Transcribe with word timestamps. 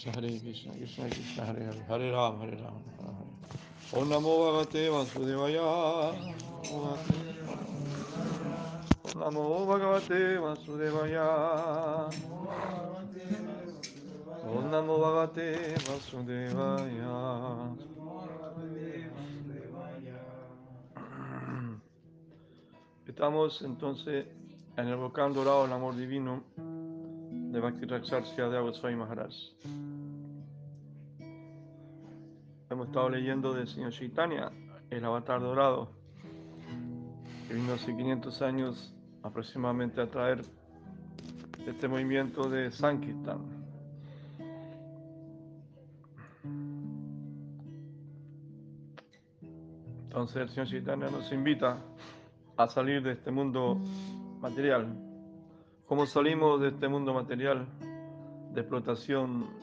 Krishna, 0.00 0.12
Hare 0.12 0.40
Krishna, 0.40 0.72
Krishna 0.72 1.08
Krishna, 1.10 1.44
Hare 1.44 1.62
Hare, 1.62 1.84
Hare 1.86 2.10
Ram, 2.10 2.40
Hare 2.40 2.56
Ram, 2.56 2.82
Hare 2.86 3.04
Hare. 3.04 4.00
Om 4.00 4.08
Namo 4.08 4.38
Bhagavate 4.38 4.88
Vasudevaya. 4.88 6.14
Om 6.72 6.96
Namo 9.18 9.66
Bhagavate 9.66 10.38
Vasudevaya. 10.40 11.28
Om 14.42 14.70
Namo 14.70 14.98
Bhagavate 14.98 15.76
Vasudevaya. 15.84 17.16
Estamos 23.06 23.60
entonces 23.62 24.24
en 24.78 24.88
el 24.88 24.96
volcán 24.96 25.34
dorado 25.34 25.64
del 25.64 25.72
amor 25.74 25.94
divino 25.94 26.42
de 27.52 27.58
Bhakti 27.58 27.84
Raksharsya 27.84 28.48
de 28.48 28.58
Agoswami 28.58 28.96
Maharaj. 28.96 29.34
Hemos 32.70 32.86
estado 32.86 33.10
leyendo 33.10 33.52
del 33.52 33.66
Señor 33.66 33.90
Chaitanya, 33.90 34.48
el 34.90 35.04
avatar 35.04 35.40
dorado, 35.40 35.90
que 37.48 37.54
vino 37.54 37.72
hace 37.72 37.96
500 37.96 38.42
años 38.42 38.94
aproximadamente 39.24 40.00
a 40.00 40.08
traer 40.08 40.42
este 41.66 41.88
movimiento 41.88 42.48
de 42.48 42.70
Sankirtan. 42.70 43.40
Entonces 50.04 50.36
el 50.36 50.48
Señor 50.50 50.68
Chaitanya 50.68 51.10
nos 51.10 51.32
invita 51.32 51.76
a 52.56 52.68
salir 52.68 53.02
de 53.02 53.14
este 53.14 53.32
mundo 53.32 53.80
material. 54.40 54.96
¿Cómo 55.86 56.06
salimos 56.06 56.60
de 56.60 56.68
este 56.68 56.86
mundo 56.86 57.12
material 57.14 57.66
de 58.54 58.60
explotación 58.60 59.59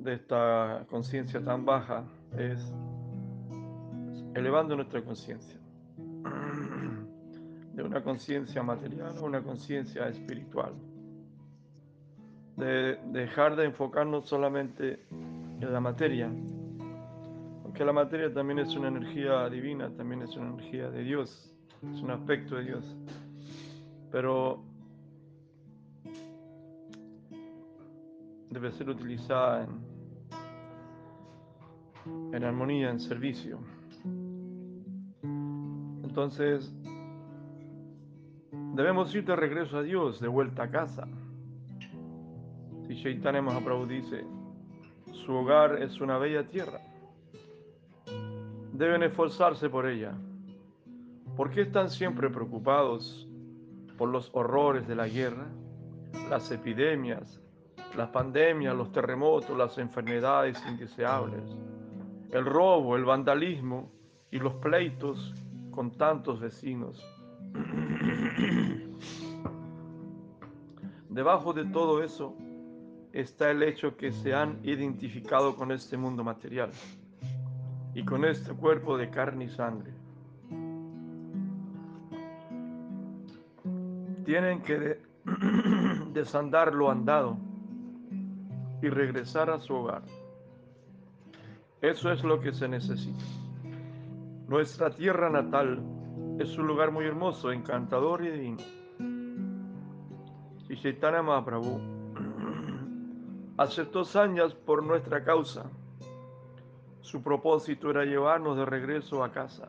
de 0.00 0.14
esta 0.14 0.86
conciencia 0.88 1.44
tan 1.44 1.64
baja? 1.64 2.04
Es 2.36 2.72
elevando 4.34 4.76
nuestra 4.76 5.02
conciencia 5.02 5.58
de 7.74 7.82
una 7.82 8.02
conciencia 8.02 8.62
material 8.62 9.16
a 9.16 9.22
una 9.22 9.42
conciencia 9.42 10.08
espiritual. 10.08 10.72
De 12.56 12.98
dejar 13.06 13.56
de 13.56 13.64
enfocarnos 13.64 14.28
solamente 14.28 15.06
en 15.10 15.72
la 15.72 15.80
materia, 15.80 16.30
porque 17.62 17.84
la 17.84 17.92
materia 17.92 18.32
también 18.32 18.58
es 18.58 18.76
una 18.76 18.88
energía 18.88 19.48
divina, 19.48 19.90
también 19.96 20.22
es 20.22 20.36
una 20.36 20.50
energía 20.50 20.90
de 20.90 21.02
Dios, 21.02 21.54
es 21.94 22.02
un 22.02 22.10
aspecto 22.10 22.56
de 22.56 22.64
Dios. 22.64 22.96
Pero 24.10 24.62
debe 28.50 28.70
ser 28.72 28.90
utilizada 28.90 29.64
en, 29.64 29.70
en 32.34 32.44
armonía, 32.44 32.90
en 32.90 33.00
servicio. 33.00 33.58
Entonces, 35.22 36.70
debemos 38.74 39.14
ir 39.14 39.24
de 39.24 39.36
regreso 39.36 39.78
a 39.78 39.82
Dios, 39.82 40.20
de 40.20 40.28
vuelta 40.28 40.64
a 40.64 40.70
casa. 40.70 41.06
Si 42.86 43.00
Chaitanya 43.00 43.40
Mahaprabhu 43.40 43.86
dice, 43.86 44.26
su 45.12 45.32
hogar 45.32 45.80
es 45.80 46.00
una 46.00 46.18
bella 46.18 46.48
tierra, 46.48 46.80
deben 48.72 49.04
esforzarse 49.04 49.70
por 49.70 49.86
ella. 49.86 50.12
¿Por 51.36 51.50
qué 51.50 51.60
están 51.62 51.88
siempre 51.88 52.28
preocupados 52.28 53.28
por 53.96 54.08
los 54.08 54.28
horrores 54.32 54.88
de 54.88 54.96
la 54.96 55.06
guerra, 55.06 55.46
las 56.28 56.50
epidemias, 56.50 57.40
las 57.96 58.08
pandemias, 58.10 58.74
los 58.76 58.92
terremotos, 58.92 59.56
las 59.56 59.78
enfermedades 59.78 60.62
indeseables, 60.66 61.42
el 62.30 62.44
robo, 62.44 62.96
el 62.96 63.04
vandalismo 63.04 63.90
y 64.30 64.38
los 64.38 64.54
pleitos 64.54 65.34
con 65.70 65.90
tantos 65.92 66.40
vecinos? 66.40 67.04
Debajo 71.08 71.52
de 71.52 71.64
todo 71.64 72.02
eso 72.04 72.34
está 73.12 73.50
el 73.50 73.64
hecho 73.64 73.96
que 73.96 74.12
se 74.12 74.32
han 74.32 74.60
identificado 74.62 75.56
con 75.56 75.72
este 75.72 75.96
mundo 75.96 76.22
material 76.22 76.70
y 77.94 78.04
con 78.04 78.24
este 78.24 78.52
cuerpo 78.52 78.96
de 78.96 79.10
carne 79.10 79.46
y 79.46 79.48
sangre. 79.48 79.92
Tienen 84.24 84.62
que 84.62 84.78
de- 84.78 85.02
desandar 86.12 86.72
lo 86.72 86.88
andado 86.88 87.36
y 88.82 88.88
regresar 88.88 89.50
a 89.50 89.60
su 89.60 89.74
hogar. 89.74 90.02
Eso 91.80 92.12
es 92.12 92.22
lo 92.24 92.40
que 92.40 92.52
se 92.52 92.68
necesita. 92.68 93.24
Nuestra 94.48 94.90
tierra 94.90 95.30
natal 95.30 95.82
es 96.38 96.58
un 96.58 96.66
lugar 96.66 96.90
muy 96.90 97.06
hermoso, 97.06 97.52
encantador 97.52 98.24
y 98.24 98.30
divino. 98.30 98.58
Y 100.68 100.76
Chaitanya 100.76 101.22
Mahaprabhu 101.22 101.80
aceptó 103.56 104.04
sañas 104.04 104.54
por 104.54 104.82
nuestra 104.82 105.24
causa. 105.24 105.70
Su 107.00 107.22
propósito 107.22 107.90
era 107.90 108.04
llevarnos 108.04 108.56
de 108.56 108.66
regreso 108.66 109.24
a 109.24 109.32
casa, 109.32 109.68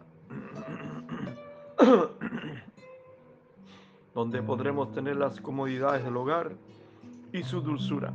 donde 4.14 4.44
podremos 4.44 4.92
tener 4.92 5.16
las 5.16 5.40
comodidades 5.40 6.04
del 6.04 6.18
hogar 6.18 6.52
y 7.32 7.44
su 7.44 7.62
dulzura. 7.62 8.14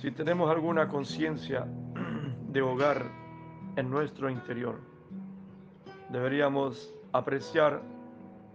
Si 0.00 0.10
tenemos 0.10 0.50
alguna 0.50 0.88
conciencia 0.88 1.66
de 2.48 2.62
hogar 2.62 3.04
en 3.76 3.90
nuestro 3.90 4.30
interior, 4.30 4.80
deberíamos 6.08 6.90
apreciar 7.12 7.82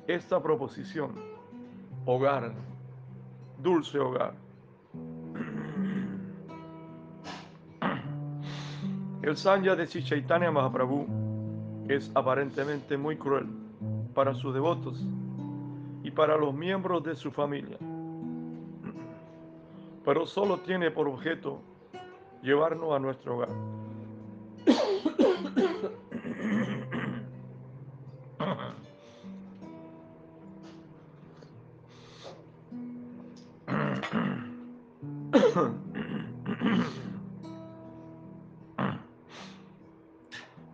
esta 0.08 0.42
proposición, 0.42 1.12
hogar, 2.06 2.52
dulce 3.62 4.00
hogar. 4.00 4.34
El 9.22 9.38
sanya 9.38 9.76
de 9.76 9.88
Chaitanya 9.88 10.50
Mahaprabhu 10.50 11.06
es 11.88 12.12
aparentemente 12.16 12.98
muy 12.98 13.18
cruel 13.18 13.46
para 14.16 14.34
sus 14.34 14.52
devotos 14.52 15.06
y 16.02 16.10
para 16.10 16.38
los 16.38 16.56
miembros 16.56 17.04
de 17.04 17.16
su 17.16 17.30
familia, 17.30 17.78
pero 20.06 20.28
solo 20.28 20.60
tiene 20.60 20.92
por 20.92 21.08
objeto 21.08 21.60
llevarnos 22.44 22.94
a 22.94 23.00
nuestro 23.00 23.38
hogar. 23.38 23.50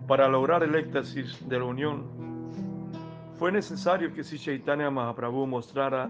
Para 0.08 0.28
lograr 0.28 0.62
el 0.64 0.76
éxtasis 0.76 1.48
de 1.48 1.58
la 1.58 1.64
unión, 1.64 2.04
fue 3.40 3.50
necesario 3.50 4.14
que 4.14 4.26
si 4.26 4.38
Chaitanya 4.38 4.92
Mahaprabhu 4.92 5.48
mostrara 5.48 6.10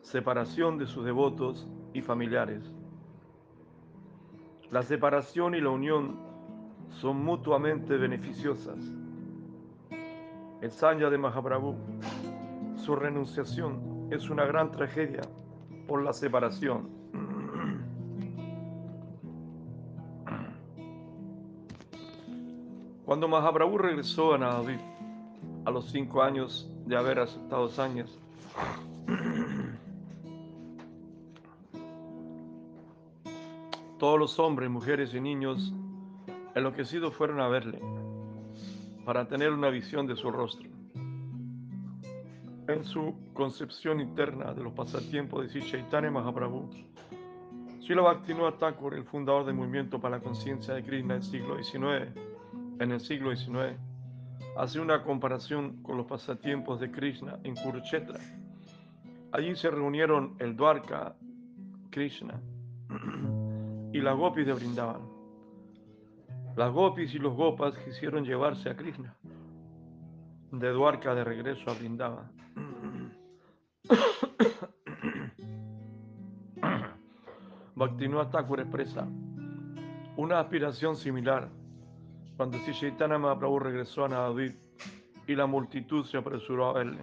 separación 0.00 0.78
de 0.78 0.86
sus 0.86 1.04
devotos 1.04 1.68
familiares. 2.02 2.62
La 4.70 4.82
separación 4.82 5.54
y 5.54 5.60
la 5.60 5.70
unión 5.70 6.16
son 6.90 7.24
mutuamente 7.24 7.96
beneficiosas. 7.96 8.78
El 10.60 10.70
Sanya 10.70 11.08
de 11.08 11.18
Mahaprabhu, 11.18 11.76
su 12.76 12.96
renunciación 12.96 14.08
es 14.10 14.28
una 14.28 14.44
gran 14.44 14.70
tragedia 14.70 15.22
por 15.86 16.02
la 16.02 16.12
separación. 16.12 16.88
Cuando 23.04 23.26
Mahaprabhu 23.26 23.78
regresó 23.78 24.34
a 24.34 24.38
Navadvip 24.38 24.80
a 25.64 25.70
los 25.70 25.90
cinco 25.90 26.22
años 26.22 26.70
de 26.84 26.94
haber 26.94 27.20
aceptado 27.20 27.68
sañas, 27.68 28.18
todos 33.98 34.18
los 34.18 34.38
hombres, 34.38 34.70
mujeres 34.70 35.12
y 35.12 35.20
niños 35.20 35.74
enloquecidos 36.54 37.14
fueron 37.14 37.40
a 37.40 37.48
verle 37.48 37.80
para 39.04 39.26
tener 39.26 39.52
una 39.52 39.70
visión 39.70 40.06
de 40.06 40.14
su 40.14 40.30
rostro. 40.30 40.68
En 42.68 42.84
su 42.84 43.14
concepción 43.32 44.00
interna 44.00 44.52
de 44.54 44.62
los 44.62 44.72
pasatiempos 44.72 45.52
de 45.52 45.60
Chaitanya 45.60 46.10
Mahaprabhu, 46.10 46.70
Srila 47.80 48.02
Bhaktivinoda 48.02 48.58
Thakur, 48.58 48.94
el 48.94 49.04
fundador 49.04 49.46
del 49.46 49.54
movimiento 49.54 49.98
para 49.98 50.18
la 50.18 50.22
conciencia 50.22 50.74
de 50.74 50.84
Krishna 50.84 51.14
del 51.14 51.22
siglo 51.22 51.56
XIX, 51.56 52.14
en 52.78 52.92
el 52.92 53.00
siglo 53.00 53.34
XIX, 53.34 53.78
hace 54.56 54.78
una 54.78 55.02
comparación 55.02 55.82
con 55.82 55.96
los 55.96 56.06
pasatiempos 56.06 56.78
de 56.78 56.90
Krishna 56.90 57.38
en 57.42 57.56
Kurukshetra. 57.56 58.20
Allí 59.32 59.56
se 59.56 59.70
reunieron 59.70 60.36
el 60.38 60.54
Dwarka, 60.54 61.14
Krishna, 61.90 62.40
y 63.92 64.00
las 64.00 64.16
gopis 64.16 64.46
de 64.46 64.52
Brindavan. 64.52 65.02
Las 66.56 66.72
gopis 66.72 67.14
y 67.14 67.18
los 67.18 67.34
gopas 67.34 67.76
quisieron 67.78 68.24
llevarse 68.24 68.70
a 68.70 68.76
Krishna 68.76 69.16
de 70.52 70.70
Duarca 70.70 71.14
de 71.14 71.24
regreso 71.24 71.70
a 71.70 71.74
Brindavan. 71.74 72.32
Bhaktivinoda 77.74 78.30
Thakur 78.30 78.60
expresa 78.60 79.06
una 80.16 80.40
aspiración 80.40 80.96
similar 80.96 81.48
cuando 82.36 82.58
Sri 82.58 82.92
Mahaprabhu 82.92 83.60
regresó 83.60 84.04
a 84.04 84.08
Navadvip 84.08 84.56
y 85.28 85.34
la 85.36 85.46
multitud 85.46 86.04
se 86.04 86.16
apresuró 86.16 86.70
a 86.70 86.72
verle. 86.72 86.98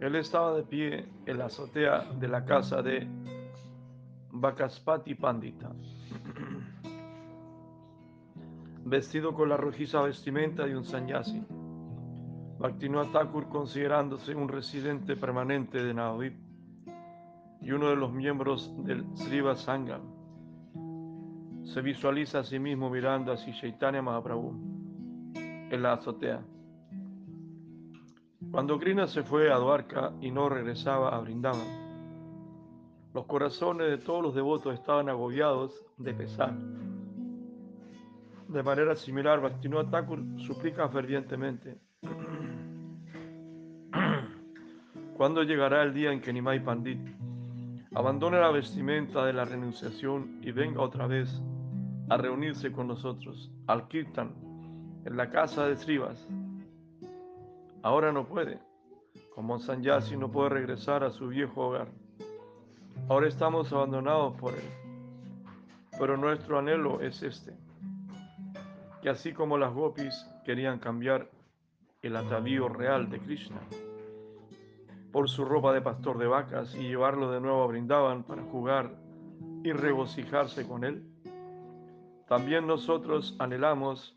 Él 0.00 0.14
estaba 0.14 0.54
de 0.54 0.62
pie 0.62 1.08
en 1.26 1.38
la 1.38 1.46
azotea 1.46 2.04
de 2.18 2.28
la 2.28 2.44
casa 2.44 2.80
de 2.82 3.06
Bakaspati 4.40 5.16
Pandita, 5.16 5.72
vestido 8.84 9.34
con 9.34 9.48
la 9.48 9.56
rojiza 9.56 10.00
vestimenta 10.02 10.64
de 10.64 10.76
un 10.76 10.84
sanyasi. 10.84 11.44
Bhaktivinoda 12.58 13.10
Thakur, 13.10 13.48
considerándose 13.48 14.34
un 14.34 14.48
residente 14.48 15.16
permanente 15.16 15.82
de 15.82 15.92
Navadvip 15.92 16.36
y 17.60 17.72
uno 17.72 17.88
de 17.88 17.96
los 17.96 18.12
miembros 18.12 18.72
del 18.84 19.04
Sriva 19.16 19.56
Sangam, 19.56 20.02
se 21.64 21.82
visualiza 21.82 22.40
a 22.40 22.44
sí 22.44 22.60
mismo 22.60 22.90
mirando 22.90 23.32
hacia 23.32 23.52
Chaitanya 23.54 24.02
Mahaprabhu 24.02 24.52
en 25.34 25.82
la 25.82 25.94
azotea. 25.94 26.42
Cuando 28.52 28.78
Krishna 28.78 29.06
se 29.08 29.24
fue 29.24 29.52
a 29.52 29.56
Dwarka 29.56 30.12
y 30.20 30.30
no 30.30 30.48
regresaba 30.48 31.14
a 31.14 31.20
Brindavan, 31.20 31.77
los 33.18 33.26
corazones 33.26 33.90
de 33.90 33.98
todos 33.98 34.22
los 34.22 34.32
devotos 34.32 34.74
estaban 34.74 35.08
agobiados 35.08 35.84
de 35.96 36.14
pesar. 36.14 36.54
De 38.46 38.62
manera 38.62 38.94
similar, 38.94 39.40
Bhaktivinoda 39.40 39.90
Thakur 39.90 40.22
suplica 40.36 40.88
fervientemente. 40.88 41.80
¿Cuándo 45.16 45.42
llegará 45.42 45.82
el 45.82 45.92
día 45.92 46.12
en 46.12 46.20
que 46.20 46.32
Nimai 46.32 46.62
Pandit 46.62 47.00
abandone 47.92 48.38
la 48.38 48.52
vestimenta 48.52 49.26
de 49.26 49.32
la 49.32 49.44
renunciación 49.44 50.38
y 50.40 50.52
venga 50.52 50.80
otra 50.80 51.08
vez 51.08 51.42
a 52.10 52.18
reunirse 52.18 52.70
con 52.70 52.86
nosotros 52.86 53.50
al 53.66 53.88
Kirtan 53.88 54.32
en 55.06 55.16
la 55.16 55.28
casa 55.28 55.66
de 55.66 55.74
Srivas? 55.74 56.24
Ahora 57.82 58.12
no 58.12 58.28
puede, 58.28 58.60
como 59.34 59.58
Sanyasi 59.58 60.16
no 60.16 60.30
puede 60.30 60.50
regresar 60.50 61.02
a 61.02 61.10
su 61.10 61.26
viejo 61.26 61.66
hogar. 61.66 61.88
Ahora 63.08 63.28
estamos 63.28 63.72
abandonados 63.72 64.34
por 64.40 64.54
él. 64.54 64.70
Pero 65.98 66.16
nuestro 66.16 66.58
anhelo 66.58 67.00
es 67.00 67.22
este, 67.22 67.54
que 69.02 69.08
así 69.08 69.32
como 69.32 69.58
las 69.58 69.72
gopis 69.72 70.26
querían 70.44 70.78
cambiar 70.78 71.30
el 72.02 72.16
atavío 72.16 72.68
real 72.68 73.10
de 73.10 73.18
Krishna 73.18 73.60
por 75.12 75.28
su 75.28 75.44
ropa 75.44 75.72
de 75.72 75.80
pastor 75.80 76.18
de 76.18 76.26
vacas 76.26 76.74
y 76.74 76.82
llevarlo 76.82 77.30
de 77.30 77.40
nuevo 77.40 77.62
a 77.62 77.66
Brindavan 77.66 78.22
para 78.22 78.42
jugar 78.42 78.94
y 79.64 79.72
regocijarse 79.72 80.66
con 80.68 80.84
él, 80.84 81.04
también 82.28 82.66
nosotros 82.66 83.34
anhelamos 83.38 84.14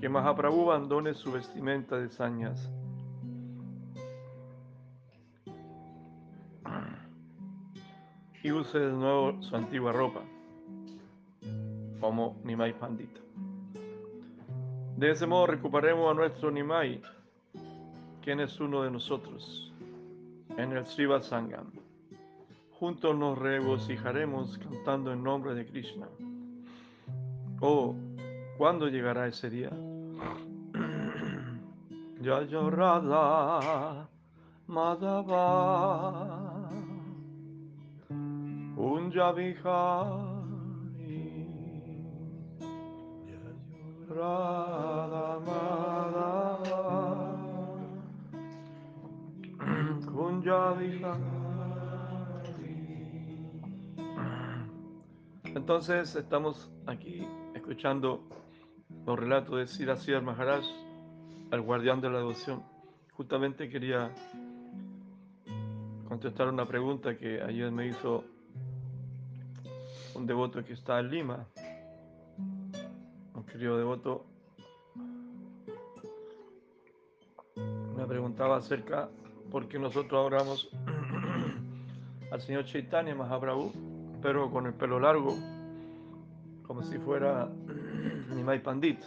que 0.00 0.08
Mahaprabhu 0.08 0.70
abandone 0.70 1.14
su 1.14 1.32
vestimenta 1.32 1.96
de 1.96 2.08
sañas 2.10 2.70
y 8.46 8.52
use 8.52 8.78
de 8.78 8.92
nuevo 8.92 9.42
su 9.42 9.56
antigua 9.56 9.90
ropa, 9.90 10.20
como 12.00 12.36
Nimai 12.44 12.78
Pandita. 12.78 13.20
De 14.96 15.10
ese 15.10 15.26
modo 15.26 15.48
recuperemos 15.48 16.08
a 16.08 16.14
nuestro 16.14 16.52
Nimai, 16.52 17.02
quien 18.22 18.38
es 18.38 18.60
uno 18.60 18.84
de 18.84 18.92
nosotros, 18.92 19.72
en 20.56 20.70
el 20.76 20.86
Sriva 20.86 21.20
Sangam. 21.20 21.72
Juntos 22.78 23.16
nos 23.16 23.36
regocijaremos 23.36 24.58
cantando 24.58 25.12
en 25.12 25.24
nombre 25.24 25.54
de 25.54 25.66
Krishna. 25.66 26.06
Oh, 27.60 27.96
¿cuándo 28.58 28.86
llegará 28.86 29.26
ese 29.26 29.50
día? 29.50 29.70
Ya 32.18 32.40
Radha 32.40 34.08
Madhava 34.66 36.45
Vihari 39.10 39.54
Radha 44.08 45.40
Madhava 45.46 46.66
Entonces 55.54 56.16
estamos 56.16 56.70
aquí 56.86 57.26
escuchando 57.54 58.20
los 59.06 59.18
relatos 59.18 59.56
de 59.58 59.66
Siracir 59.66 60.20
Maharaj, 60.20 60.64
el 61.52 61.60
guardián 61.60 62.00
de 62.00 62.10
la 62.10 62.18
devoción. 62.18 62.62
Justamente 63.12 63.68
quería 63.68 64.12
contestar 66.08 66.48
una 66.48 66.66
pregunta 66.66 67.16
que 67.16 67.40
ayer 67.42 67.70
me 67.70 67.86
hizo 67.88 68.24
un 70.16 70.26
devoto 70.26 70.64
que 70.64 70.72
está 70.72 70.98
en 70.98 71.10
Lima, 71.10 71.46
un 73.34 73.44
querido 73.44 73.76
devoto, 73.76 74.24
me 77.96 78.06
preguntaba 78.06 78.56
acerca 78.56 79.10
por 79.50 79.68
qué 79.68 79.78
nosotros 79.78 80.12
adoramos 80.12 80.70
al 82.32 82.40
señor 82.40 82.64
Chaitanya 82.64 83.14
Mahaprabhu, 83.14 83.72
pero 84.22 84.50
con 84.50 84.66
el 84.66 84.72
pelo 84.72 84.98
largo, 84.98 85.36
como 86.66 86.82
si 86.82 86.98
fuera 86.98 87.48
Nimai 88.34 88.62
Pandit, 88.62 89.00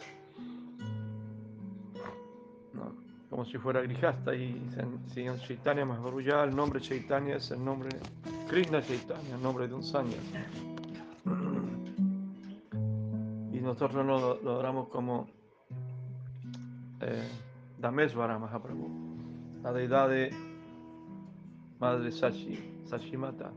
como 3.31 3.45
si 3.45 3.57
fuera 3.57 3.81
Grijasta, 3.81 4.35
y 4.35 4.61
señor 5.07 5.39
Chaitanya 5.39 5.85
Mahaprabhu, 5.85 6.21
ya 6.21 6.43
el 6.43 6.55
nombre 6.55 6.79
Chaitanya 6.79 7.37
es 7.37 7.49
el 7.49 7.65
nombre 7.65 7.89
Krishna 8.47 8.81
Chaitanya, 8.81 9.37
nombre 9.37 9.67
de 9.67 9.73
un 9.73 9.83
sanyas. 9.83 10.23
Nosotros 13.69 14.03
lo, 14.03 14.41
lo 14.41 14.51
adoramos 14.51 14.87
como 14.87 15.27
eh, 17.01 17.29
Mahaprabhu, 17.79 18.89
la 19.61 19.71
deidad 19.71 20.09
de 20.09 20.33
Madre 21.79 22.11
Sachi, 22.11 22.81
Sachimata, 22.85 23.51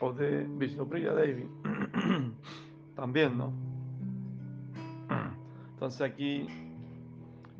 o 0.00 0.12
de 0.12 0.44
Vishnupriya 0.44 1.14
Devi, 1.14 1.48
también, 2.94 3.38
¿no? 3.38 3.50
Entonces 5.70 6.02
aquí 6.02 6.46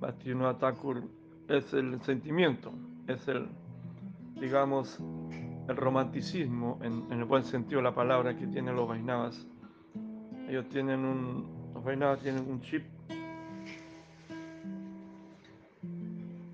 Bhaktivinoda 0.00 0.58
Thakur 0.58 1.02
es 1.48 1.72
el 1.72 1.98
sentimiento, 2.02 2.72
es 3.06 3.26
el, 3.26 3.48
digamos, 4.38 5.00
el 5.66 5.76
romanticismo, 5.76 6.78
en, 6.82 7.10
en 7.10 7.20
el 7.20 7.24
buen 7.24 7.44
sentido 7.44 7.78
de 7.78 7.84
la 7.84 7.94
palabra 7.94 8.36
que 8.36 8.46
tienen 8.46 8.76
los 8.76 8.86
Vaisnavas 8.86 9.48
ellos 10.48 10.66
tienen 10.70 11.04
un, 11.04 11.46
los 11.74 12.20
tienen 12.20 12.50
un 12.50 12.60
chip 12.62 12.82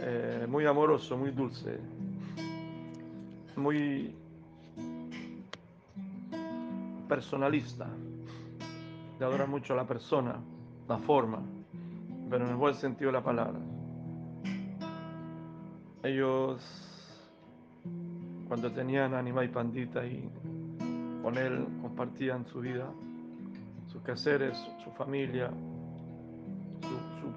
eh, 0.01 0.47
muy 0.49 0.67
amoroso, 0.67 1.17
muy 1.17 1.31
dulce, 1.31 1.79
muy 3.55 4.13
personalista. 7.09 7.89
Le 9.21 9.25
adoran 9.25 9.49
mucho 9.49 9.75
a 9.75 9.77
la 9.77 9.87
persona, 9.87 10.41
la 10.89 10.99
forma, 10.99 11.41
pero 12.29 12.45
en 12.45 12.51
el 12.51 12.57
buen 12.57 12.75
sentido 12.75 13.11
de 13.11 13.13
la 13.13 13.23
palabra. 13.23 13.61
Ellos, 16.03 16.61
cuando 18.49 18.73
tenían 18.73 19.15
Anima 19.15 19.45
y 19.45 19.49
Pandita 19.49 20.05
y 20.05 20.29
con 21.23 21.39
él 21.39 21.65
compartían 21.81 22.45
su 22.47 22.61
vida, 22.61 22.91
sus 23.95 24.03
quehaceres, 24.03 24.59
su 24.83 24.91
familia, 24.91 25.51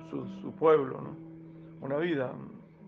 su, 0.09 0.51
pueblo, 0.53 1.15
una 1.81 1.97
vida, 1.97 2.31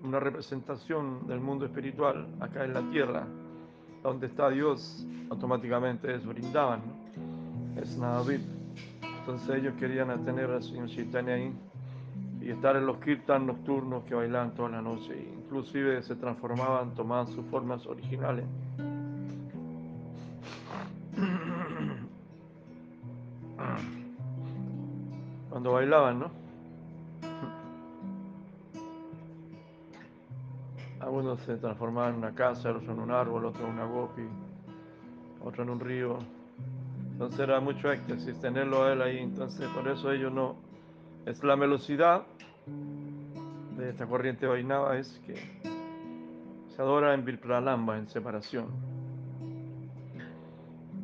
una 0.04 0.20
representación 0.20 1.28
del 1.28 1.40
mundo 1.40 1.66
espiritual 1.66 2.28
acá 2.40 2.66
en 2.66 2.74
la 2.74 2.82
tierra, 2.90 3.28
donde 4.02 4.26
está 4.26 4.50
Dios, 4.50 5.06
automáticamente 5.30 6.16
es 6.16 6.26
brindaban, 6.26 6.82
es 7.76 7.96
Navadvip. 7.96 8.42
Entonces 9.20 9.58
ellos 9.58 9.76
querían 9.78 10.26
tener 10.26 10.50
al 10.50 10.64
Señor 10.64 10.88
Chaitanya 10.88 11.36
ahí 11.36 11.54
y 12.42 12.50
estar 12.50 12.76
en 12.76 12.88
los 12.88 12.98
kirtan 12.98 13.46
nocturnos 13.46 14.04
que 14.06 14.16
bailaban 14.16 14.56
toda 14.56 14.70
la 14.70 14.82
noche, 14.82 15.32
inclusive 15.38 16.02
se 16.02 16.16
transformaban, 16.16 16.96
tomaban 16.96 17.28
sus 17.28 17.46
formas 17.46 17.86
originales. 17.86 18.46
Cuando 25.60 25.74
bailaban, 25.74 26.20
¿no? 26.20 26.32
Algunos 31.02 31.42
se 31.42 31.58
transformaban 31.58 32.14
en 32.14 32.20
una 32.20 32.34
casa, 32.34 32.70
otros 32.70 32.86
en 32.86 32.98
un 32.98 33.12
árbol, 33.12 33.44
otro 33.44 33.68
en 33.68 33.74
una 33.74 33.84
gopi, 33.84 34.22
otro 35.44 35.64
en 35.64 35.70
un 35.72 35.82
río. 35.82 36.20
Entonces 37.12 37.42
era 37.42 37.60
mucho 37.60 37.92
éxtasis 37.92 38.40
tenerlo 38.40 38.86
a 38.86 38.94
él 38.94 39.02
ahí. 39.02 39.18
Entonces 39.18 39.68
por 39.72 39.86
eso 39.90 40.14
ellos 40.14 40.32
no. 40.32 40.56
Es 41.26 41.44
la 41.44 41.58
velocidad 41.58 42.24
de 43.76 43.90
esta 43.90 44.06
corriente 44.08 44.48
Vainava 44.48 44.98
es 44.98 45.10
que 45.26 45.36
se 46.74 46.82
adora 46.82 47.14
en 47.14 47.26
Virpralamba, 47.26 47.98
en 47.98 48.08
separación. 48.08 48.68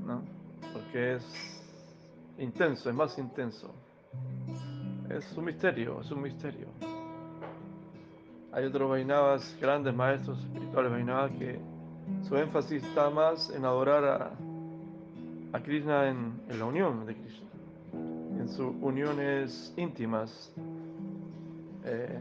¿no? 0.06 0.24
Porque 0.72 1.16
es 1.16 1.56
intenso, 2.38 2.90
es 2.90 2.96
más 2.96 3.18
intenso. 3.18 3.76
Es 5.10 5.38
un 5.38 5.46
misterio, 5.46 6.02
es 6.02 6.12
un 6.12 6.22
misterio. 6.22 6.68
Hay 8.52 8.66
otros 8.66 8.90
Vainavas, 8.90 9.56
grandes 9.62 9.94
maestros 9.94 10.40
espirituales 10.40 10.92
Vainavas, 10.92 11.32
que 11.32 11.60
su 12.28 12.36
énfasis 12.38 12.84
está 12.84 13.10
más 13.10 13.50
en 13.52 13.66
adorar 13.66 14.04
a, 14.06 14.32
a 15.56 15.62
Krishna 15.62 16.10
en, 16.10 16.42
en, 16.50 16.60
la 16.60 16.66
unión 16.66 17.06
de 17.06 17.16
Krishna, 17.16 17.50
en 18.40 18.50
sus 18.50 18.74
uniones 18.82 19.74
íntimas, 19.78 20.54
eh, 21.84 22.20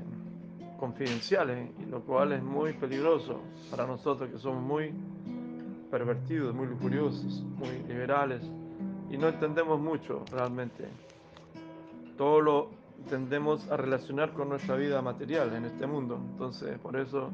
confidenciales, 0.79 1.71
lo 1.88 2.03
cual 2.03 2.33
es 2.33 2.43
muy 2.43 2.75
peligroso 2.75 3.41
para 3.71 3.87
nosotros 3.87 4.29
que 4.29 4.38
somos 4.38 4.62
muy 4.62 4.93
pervertidos, 5.91 6.55
muy 6.55 6.67
lujuriosos, 6.67 7.43
muy 7.57 7.79
liberales, 7.88 8.43
y 9.09 9.17
no 9.17 9.29
entendemos 9.29 9.81
mucho 9.81 10.25
realmente. 10.31 10.88
Todo 12.16 12.40
lo 12.40 12.71
tendemos 13.09 13.71
a 13.71 13.76
relacionar 13.76 14.33
con 14.33 14.49
nuestra 14.49 14.76
vida 14.76 15.02
material 15.02 15.52
en 15.54 15.64
este 15.64 15.87
mundo. 15.87 16.18
Entonces, 16.33 16.78
por 16.78 16.97
eso 16.97 17.30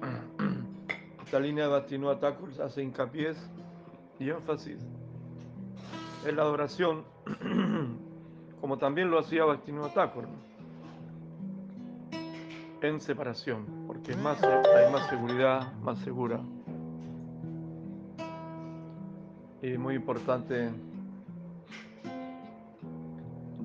esta 1.24 1.38
línea 1.38 1.64
de 1.64 1.70
Bhaktivinoda 1.70 2.18
Thakur 2.18 2.50
hace 2.62 2.82
hincapié 2.82 3.34
y 4.18 4.30
énfasis 4.30 4.78
en 6.26 6.36
la 6.36 6.42
adoración, 6.42 7.04
como 8.60 8.78
también 8.78 9.10
lo 9.10 9.18
hacía 9.18 9.44
Bhaktivinoda 9.44 9.92
Thakur, 9.92 10.26
en 12.80 13.00
separación, 13.00 13.64
porque 13.86 14.16
más, 14.16 14.42
hay 14.42 14.92
más 14.92 15.08
seguridad, 15.08 15.72
más 15.82 15.98
segura. 16.00 16.40
Y 19.62 19.78
muy 19.78 19.94
importante 19.94 20.70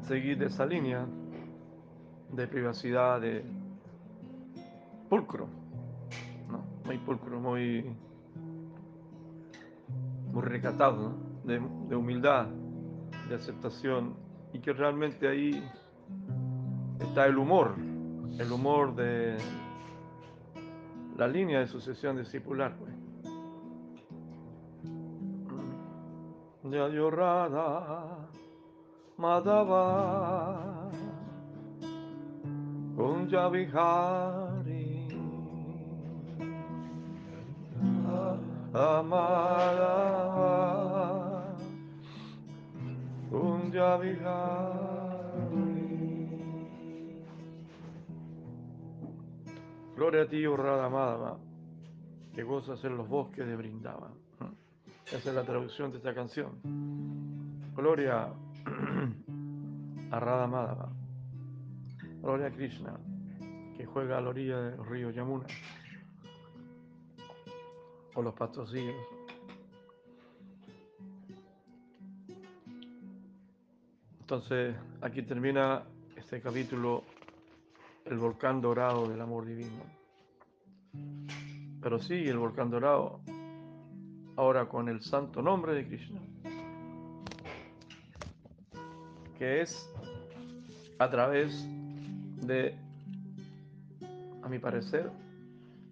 seguir 0.07 0.41
esa 0.43 0.63
línea 0.63 1.07
de 2.31 2.47
privacidad, 2.47 3.19
de 3.19 3.43
pulcro, 5.09 5.47
¿no? 6.51 6.63
muy 6.85 6.99
pulcro, 6.99 7.39
muy, 7.39 7.83
muy 10.31 10.43
recatado, 10.43 11.15
de, 11.43 11.95
humildad, 11.95 12.47
de 13.27 13.35
aceptación, 13.35 14.13
y 14.53 14.59
que 14.59 14.73
realmente 14.73 15.27
ahí 15.27 15.63
está 16.99 17.25
el 17.25 17.39
humor, 17.39 17.75
el 18.37 18.51
humor 18.51 18.95
de 18.95 19.35
la 21.17 21.27
línea 21.27 21.59
de 21.59 21.67
sucesión 21.67 22.17
discipular. 22.17 22.75
Pues. 22.77 22.96
Ya 26.69 26.87
llorada 26.89 28.27
Madhava 29.17 30.91
Kunja 32.95 33.49
Vihari 33.49 35.07
Amada 38.73 39.95
Kunja 43.31 43.97
Vihari 43.97 45.07
Gloria 49.95 50.21
a 50.21 50.27
ti, 50.27 50.45
oh 50.45 50.55
Radha 50.55 50.89
Madhava, 50.89 51.39
que 52.35 52.43
gozas 52.43 52.83
en 52.83 52.97
los 52.97 53.07
bosques 53.07 53.47
de 53.47 53.55
Brindava. 53.55 54.26
Esa 55.11 55.29
es 55.29 55.35
la 55.35 55.43
traducción 55.45 55.89
de 55.91 55.99
esta 55.99 56.13
canción. 56.13 56.59
Gloria 57.73 58.27
a 60.11 60.19
Radha 60.19 60.47
Madhava. 60.47 60.91
Gloria 62.21 62.47
a 62.47 62.51
Krishna, 62.51 62.99
que 63.77 63.85
juega 63.85 64.17
a 64.17 64.21
la 64.21 64.29
orilla 64.29 64.59
del 64.59 64.85
río 64.85 65.09
Yamuna. 65.11 65.47
O 68.15 68.21
los 68.21 68.33
pastorcillos. 68.33 68.95
Entonces, 74.19 74.75
aquí 74.99 75.21
termina 75.21 75.83
este 76.17 76.41
capítulo, 76.41 77.05
el 78.03 78.17
volcán 78.17 78.59
dorado 78.59 79.07
del 79.07 79.21
amor 79.21 79.45
divino. 79.45 79.85
Pero 81.81 81.97
sí, 81.97 82.27
el 82.27 82.37
volcán 82.37 82.69
dorado, 82.69 83.21
ahora 84.37 84.69
con 84.69 84.87
el 84.87 85.01
santo 85.01 85.41
nombre 85.41 85.73
de 85.73 85.87
Krishna 85.87 86.21
que 89.37 89.61
es 89.61 89.89
a 90.99 91.09
través 91.09 91.67
de, 92.41 92.75
a 94.41 94.49
mi 94.49 94.59
parecer, 94.59 95.11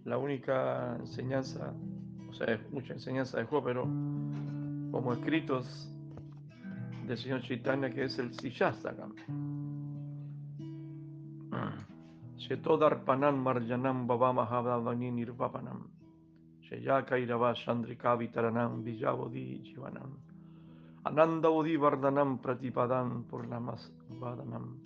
la 0.03 0.17
única 0.17 0.95
enseñanza, 0.99 1.73
o 2.29 2.33
sea, 2.33 2.59
mucha 2.71 2.93
enseñanza 2.93 3.37
de 3.37 3.45
pero 3.63 3.83
como 3.83 5.13
escritos 5.13 5.91
del 7.07 7.17
señor 7.17 7.41
Chaitanya, 7.41 7.91
que 7.91 8.05
es 8.05 8.17
el 8.17 8.33
Siyastakam. 8.33 9.13
Shetodarpanam 12.37 13.37
Marjanam 13.37 14.07
Babamahavavani 14.07 15.11
Nirvapanam 16.75 16.81
Sheyaka 16.81 17.17
Irava 17.17 17.53
Chandrika 17.53 18.17
Vitaranam 18.17 18.83
Vijavodi 18.83 19.61
Jivanam 19.63 20.17
Ananda 21.05 21.49
Vardhanam 21.49 22.39
Pratipadan 22.41 23.23
por 23.29 23.47
la 23.47 23.59
Vadanam 23.59 24.77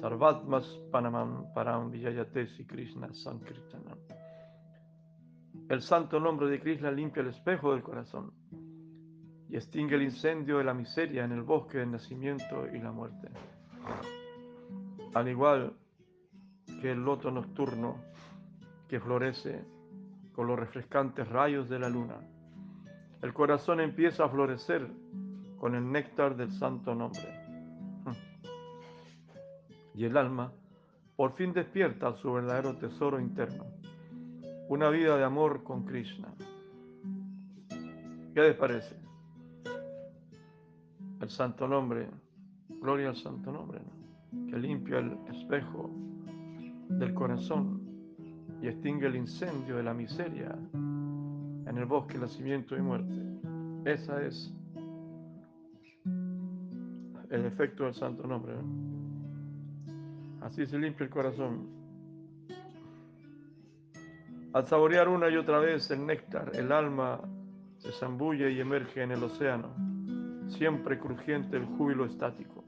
Sarvatmas 0.00 0.64
Panamam 0.90 1.52
Param 1.54 1.90
Vijayatesi 1.90 2.66
Krishna 2.66 3.08
Sankirtanam. 3.12 3.98
El 5.68 5.82
santo 5.82 6.18
nombre 6.18 6.48
de 6.48 6.60
Krishna 6.60 6.90
limpia 6.90 7.22
el 7.22 7.28
espejo 7.28 7.72
del 7.72 7.82
corazón 7.82 8.32
y 9.48 9.56
extingue 9.56 9.96
el 9.96 10.02
incendio 10.02 10.58
de 10.58 10.64
la 10.64 10.74
miseria 10.74 11.24
en 11.24 11.32
el 11.32 11.42
bosque 11.42 11.78
del 11.78 11.90
nacimiento 11.90 12.66
y 12.72 12.78
la 12.78 12.90
muerte. 12.90 13.28
Al 15.14 15.28
igual 15.28 15.74
que 16.80 16.92
el 16.92 17.04
loto 17.04 17.30
nocturno 17.30 17.96
que 18.88 18.98
florece 18.98 19.64
con 20.32 20.46
los 20.46 20.58
refrescantes 20.58 21.28
rayos 21.28 21.68
de 21.68 21.78
la 21.78 21.88
luna, 21.88 22.16
el 23.22 23.32
corazón 23.32 23.80
empieza 23.80 24.24
a 24.24 24.28
florecer 24.28 24.90
con 25.58 25.74
el 25.74 25.90
néctar 25.90 26.36
del 26.36 26.50
santo 26.50 26.94
nombre. 26.94 27.40
Y 29.94 30.04
el 30.04 30.16
alma 30.16 30.52
por 31.16 31.34
fin 31.34 31.52
despierta 31.52 32.14
su 32.14 32.32
verdadero 32.32 32.76
tesoro 32.76 33.20
interno, 33.20 33.64
una 34.68 34.88
vida 34.88 35.16
de 35.16 35.24
amor 35.24 35.62
con 35.62 35.84
Krishna. 35.84 36.34
¿Qué 38.34 38.40
les 38.40 38.56
parece? 38.56 38.96
El 41.20 41.30
santo 41.30 41.68
nombre, 41.68 42.08
gloria 42.80 43.10
al 43.10 43.16
santo 43.16 43.52
nombre, 43.52 43.80
que 44.48 44.56
limpia 44.58 44.98
el 44.98 45.16
espejo 45.30 45.90
del 46.88 47.14
corazón 47.14 47.81
y 48.62 48.68
extingue 48.68 49.08
el 49.08 49.16
incendio 49.16 49.76
de 49.76 49.82
la 49.82 49.92
miseria 49.92 50.56
en 50.72 51.76
el 51.76 51.84
bosque, 51.84 52.16
nacimiento 52.16 52.76
y 52.76 52.80
muerte. 52.80 53.12
Esa 53.84 54.24
es 54.24 54.54
el 57.30 57.44
efecto 57.44 57.84
del 57.84 57.94
santo 57.94 58.24
nombre. 58.26 58.54
Así 60.42 60.64
se 60.66 60.78
limpia 60.78 61.04
el 61.04 61.10
corazón. 61.10 61.68
Al 64.52 64.66
saborear 64.66 65.08
una 65.08 65.28
y 65.28 65.36
otra 65.36 65.58
vez 65.58 65.90
el 65.90 66.06
néctar, 66.06 66.52
el 66.54 66.70
alma 66.70 67.20
se 67.78 67.90
zambulle 67.92 68.52
y 68.52 68.60
emerge 68.60 69.02
en 69.02 69.10
el 69.10 69.24
océano, 69.24 69.74
siempre 70.46 70.98
crujiente 70.98 71.56
el 71.56 71.64
júbilo 71.64 72.04
estático. 72.04 72.62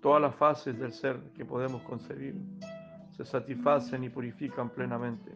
Todas 0.00 0.22
las 0.22 0.34
fases 0.34 0.76
del 0.78 0.92
ser 0.92 1.20
que 1.36 1.44
podemos 1.44 1.82
concebir 1.82 2.34
se 3.16 3.24
satisfacen 3.24 4.04
y 4.04 4.10
purifican 4.10 4.68
plenamente, 4.68 5.32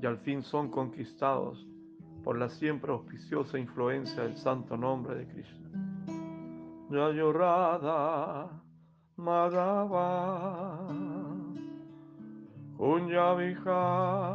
y 0.00 0.06
al 0.06 0.18
fin 0.18 0.42
son 0.42 0.70
conquistados 0.70 1.66
por 2.22 2.38
la 2.38 2.48
siempre 2.48 2.92
auspiciosa 2.92 3.58
influencia 3.58 4.22
del 4.22 4.36
santo 4.36 4.76
nombre 4.76 5.14
de 5.16 5.26
Krishna. 5.26 5.70
Ya 6.90 7.10
llorada, 7.10 8.50
Madhava, 9.16 10.88
Kunya 12.76 13.34
Vihari, 13.34 14.34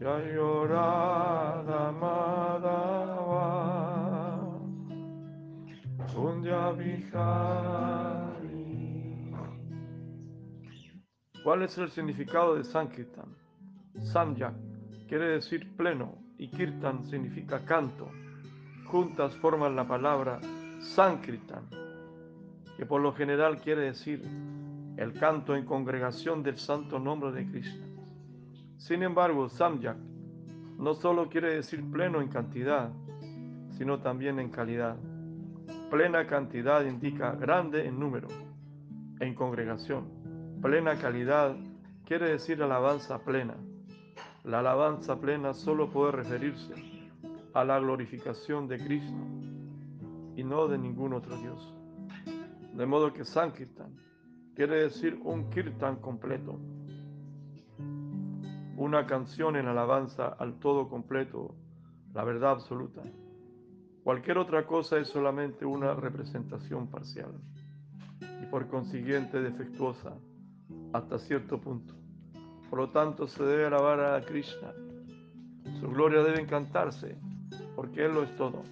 Ya 0.00 0.18
llorada, 0.18 1.92
Madhava, 1.92 3.48
Kunya 6.14 6.72
¿Cuál 11.42 11.62
es 11.64 11.76
el 11.76 11.90
significado 11.90 12.54
de 12.54 12.62
Sankirtan? 12.62 13.34
Samyak 13.98 14.54
quiere 15.08 15.26
decir 15.26 15.76
pleno 15.76 16.16
y 16.38 16.46
Kirtan 16.48 17.04
significa 17.04 17.64
canto. 17.64 18.08
Juntas 18.86 19.36
forman 19.38 19.74
la 19.74 19.84
palabra 19.84 20.40
Sankirtan, 20.78 21.68
que 22.76 22.86
por 22.86 23.00
lo 23.00 23.12
general 23.12 23.60
quiere 23.60 23.82
decir 23.82 24.22
el 24.96 25.14
canto 25.14 25.56
en 25.56 25.64
congregación 25.64 26.44
del 26.44 26.58
santo 26.58 27.00
nombre 27.00 27.32
de 27.32 27.50
Krishna. 27.50 27.86
Sin 28.76 29.02
embargo, 29.02 29.48
Samyak 29.48 29.96
no 30.78 30.94
solo 30.94 31.28
quiere 31.28 31.54
decir 31.54 31.82
pleno 31.90 32.20
en 32.20 32.28
cantidad, 32.28 32.92
sino 33.72 33.98
también 33.98 34.38
en 34.38 34.50
calidad. 34.50 34.96
Plena 35.90 36.24
cantidad 36.24 36.84
indica 36.84 37.32
grande 37.32 37.84
en 37.84 37.98
número, 37.98 38.28
en 39.18 39.34
congregación. 39.34 40.21
Plena 40.62 40.96
calidad 40.96 41.56
quiere 42.06 42.30
decir 42.30 42.62
alabanza 42.62 43.18
plena. 43.24 43.56
La 44.44 44.60
alabanza 44.60 45.18
plena 45.18 45.54
solo 45.54 45.90
puede 45.90 46.12
referirse 46.12 46.72
a 47.52 47.64
la 47.64 47.80
glorificación 47.80 48.68
de 48.68 48.78
Cristo 48.78 49.16
y 50.36 50.44
no 50.44 50.68
de 50.68 50.78
ningún 50.78 51.14
otro 51.14 51.36
Dios. 51.36 51.74
De 52.74 52.86
modo 52.86 53.12
que 53.12 53.24
Sankirtan 53.24 53.96
quiere 54.54 54.84
decir 54.84 55.20
un 55.24 55.50
kirtan 55.50 55.96
completo, 55.96 56.60
una 58.76 59.04
canción 59.04 59.56
en 59.56 59.66
alabanza 59.66 60.28
al 60.28 60.60
todo 60.60 60.88
completo, 60.88 61.56
la 62.14 62.22
verdad 62.22 62.52
absoluta. 62.52 63.02
Cualquier 64.04 64.38
otra 64.38 64.64
cosa 64.64 64.98
es 64.98 65.08
solamente 65.08 65.66
una 65.66 65.92
representación 65.94 66.86
parcial 66.86 67.32
y 68.40 68.46
por 68.46 68.68
consiguiente 68.68 69.40
defectuosa 69.40 70.16
hasta 70.92 71.18
cierto 71.18 71.58
punto. 71.58 71.94
Por 72.70 72.78
lo 72.78 72.88
tanto, 72.90 73.26
se 73.26 73.42
debe 73.42 73.66
alabar 73.66 74.00
a 74.00 74.20
Krishna. 74.22 74.72
Su 75.80 75.88
gloria 75.88 76.22
debe 76.22 76.40
encantarse, 76.40 77.16
porque 77.76 78.04
Él 78.04 78.14
lo 78.14 78.22
es 78.22 78.34
todo. 78.36 78.62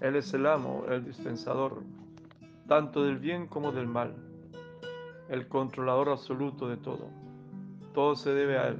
Él 0.00 0.16
es 0.16 0.32
el 0.34 0.46
amo, 0.46 0.84
el 0.88 1.04
dispensador, 1.04 1.82
tanto 2.68 3.04
del 3.04 3.18
bien 3.18 3.46
como 3.46 3.72
del 3.72 3.86
mal, 3.86 4.14
el 5.28 5.48
controlador 5.48 6.10
absoluto 6.10 6.68
de 6.68 6.76
todo. 6.76 7.08
Todo 7.92 8.16
se 8.16 8.30
debe 8.34 8.58
a 8.58 8.68
Él. 8.68 8.78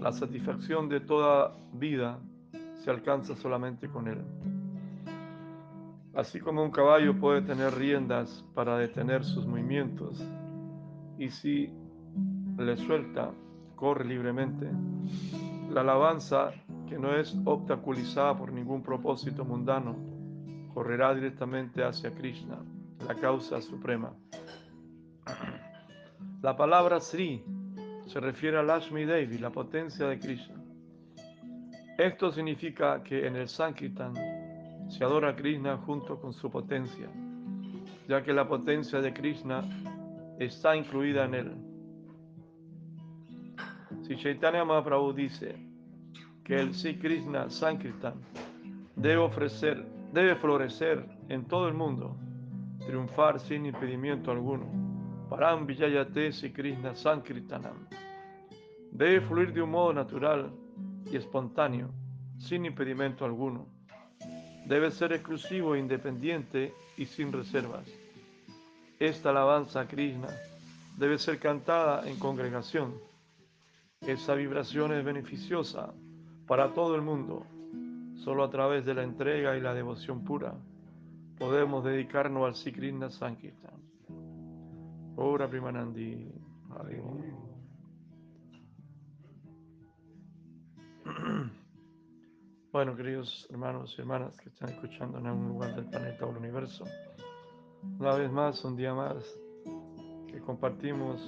La 0.00 0.12
satisfacción 0.12 0.88
de 0.88 1.00
toda 1.00 1.56
vida 1.72 2.18
se 2.82 2.90
alcanza 2.90 3.36
solamente 3.36 3.88
con 3.88 4.08
Él. 4.08 4.18
Así 6.14 6.40
como 6.40 6.62
un 6.62 6.70
caballo 6.70 7.18
puede 7.20 7.42
tener 7.42 7.74
riendas 7.74 8.44
para 8.54 8.78
detener 8.78 9.24
sus 9.24 9.46
movimientos, 9.46 10.24
y 11.18 11.30
si 11.30 11.70
le 12.58 12.76
suelta, 12.76 13.32
corre 13.74 14.04
libremente. 14.04 14.70
La 15.70 15.82
alabanza, 15.82 16.52
que 16.88 16.98
no 16.98 17.14
es 17.14 17.36
obstaculizada 17.44 18.36
por 18.36 18.52
ningún 18.52 18.82
propósito 18.82 19.44
mundano, 19.44 19.96
correrá 20.72 21.14
directamente 21.14 21.82
hacia 21.84 22.14
Krishna, 22.14 22.58
la 23.06 23.14
causa 23.14 23.60
suprema. 23.60 24.14
La 26.42 26.56
palabra 26.56 27.00
Sri 27.00 27.42
se 28.06 28.20
refiere 28.20 28.58
a 28.58 28.62
Lashmi 28.62 29.04
Devi, 29.04 29.38
la 29.38 29.50
potencia 29.50 30.06
de 30.06 30.18
Krishna. 30.18 30.62
Esto 31.98 32.30
significa 32.30 33.02
que 33.02 33.26
en 33.26 33.36
el 33.36 33.48
Sankirtan 33.48 34.14
se 34.88 35.02
adora 35.02 35.30
a 35.30 35.36
Krishna 35.36 35.78
junto 35.78 36.20
con 36.20 36.32
su 36.32 36.50
potencia, 36.50 37.08
ya 38.06 38.22
que 38.22 38.32
la 38.32 38.46
potencia 38.46 39.00
de 39.00 39.12
Krishna 39.12 39.62
está 40.38 40.76
incluida 40.76 41.24
en 41.24 41.34
él. 41.34 41.52
Si 44.02 44.16
Chaitanya 44.16 44.64
Mahaprabhu 44.64 45.12
dice 45.12 45.56
que 46.44 46.54
el 46.54 46.74
Sri 46.74 46.98
Krishna 46.98 47.50
Sankirtan 47.50 48.20
debe 48.94 49.16
ofrecer, 49.16 49.84
debe 50.12 50.36
florecer 50.36 51.04
en 51.28 51.44
todo 51.46 51.68
el 51.68 51.74
mundo, 51.74 52.16
triunfar 52.86 53.40
sin 53.40 53.66
impedimento 53.66 54.30
alguno. 54.30 54.66
Param 55.28 55.66
Vijayate 55.66 56.32
Sri 56.32 56.52
Krishna 56.52 56.94
Sankirtanam. 56.94 57.88
Debe 58.92 59.20
fluir 59.22 59.52
de 59.52 59.62
un 59.62 59.70
modo 59.70 59.92
natural 59.92 60.52
y 61.10 61.16
espontáneo, 61.16 61.90
sin 62.38 62.64
impedimento 62.64 63.24
alguno. 63.24 63.66
Debe 64.66 64.90
ser 64.90 65.12
exclusivo 65.12 65.76
independiente 65.76 66.72
y 66.96 67.06
sin 67.06 67.32
reservas. 67.32 68.05
Esta 68.98 69.30
alabanza 69.30 69.80
a 69.80 69.88
Krishna 69.88 70.28
debe 70.96 71.18
ser 71.18 71.38
cantada 71.38 72.08
en 72.08 72.18
congregación 72.18 72.94
esa 74.00 74.34
vibración 74.34 74.92
es 74.92 75.04
beneficiosa 75.04 75.92
para 76.46 76.72
todo 76.74 76.94
el 76.94 77.02
mundo. 77.02 77.44
Solo 78.16 78.44
a 78.44 78.50
través 78.50 78.84
de 78.84 78.94
la 78.94 79.02
entrega 79.02 79.56
y 79.56 79.60
la 79.60 79.74
devoción 79.74 80.22
pura 80.24 80.54
podemos 81.38 81.84
dedicarnos 81.84 82.46
al 82.46 82.54
Sikrishna 82.54 83.10
Sankirtan. 83.10 83.80
Ora 85.16 85.48
Primanandi. 85.48 86.32
Bueno, 92.72 92.94
queridos 92.94 93.48
hermanos 93.48 93.94
y 93.96 94.02
hermanas 94.02 94.36
que 94.36 94.50
están 94.50 94.68
escuchando 94.68 95.18
en 95.18 95.26
algún 95.26 95.48
lugar 95.48 95.74
del 95.74 95.86
planeta 95.86 96.26
o 96.26 96.28
del 96.28 96.36
universo, 96.36 96.84
una 97.98 98.14
vez 98.14 98.30
más, 98.30 98.64
un 98.64 98.76
día 98.76 98.94
más, 98.94 99.16
que 100.28 100.40
compartimos 100.40 101.20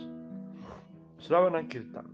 Shravana 1.18 1.66
Kirtan 1.68 2.06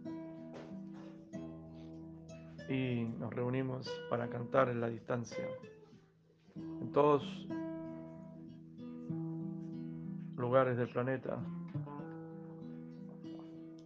y 2.68 3.04
nos 3.18 3.32
reunimos 3.32 3.88
para 4.08 4.28
cantar 4.28 4.68
en 4.68 4.80
la 4.80 4.88
distancia. 4.88 5.44
En 6.56 6.92
todos 6.92 7.22
lugares 10.36 10.76
del 10.76 10.88
planeta, 10.88 11.38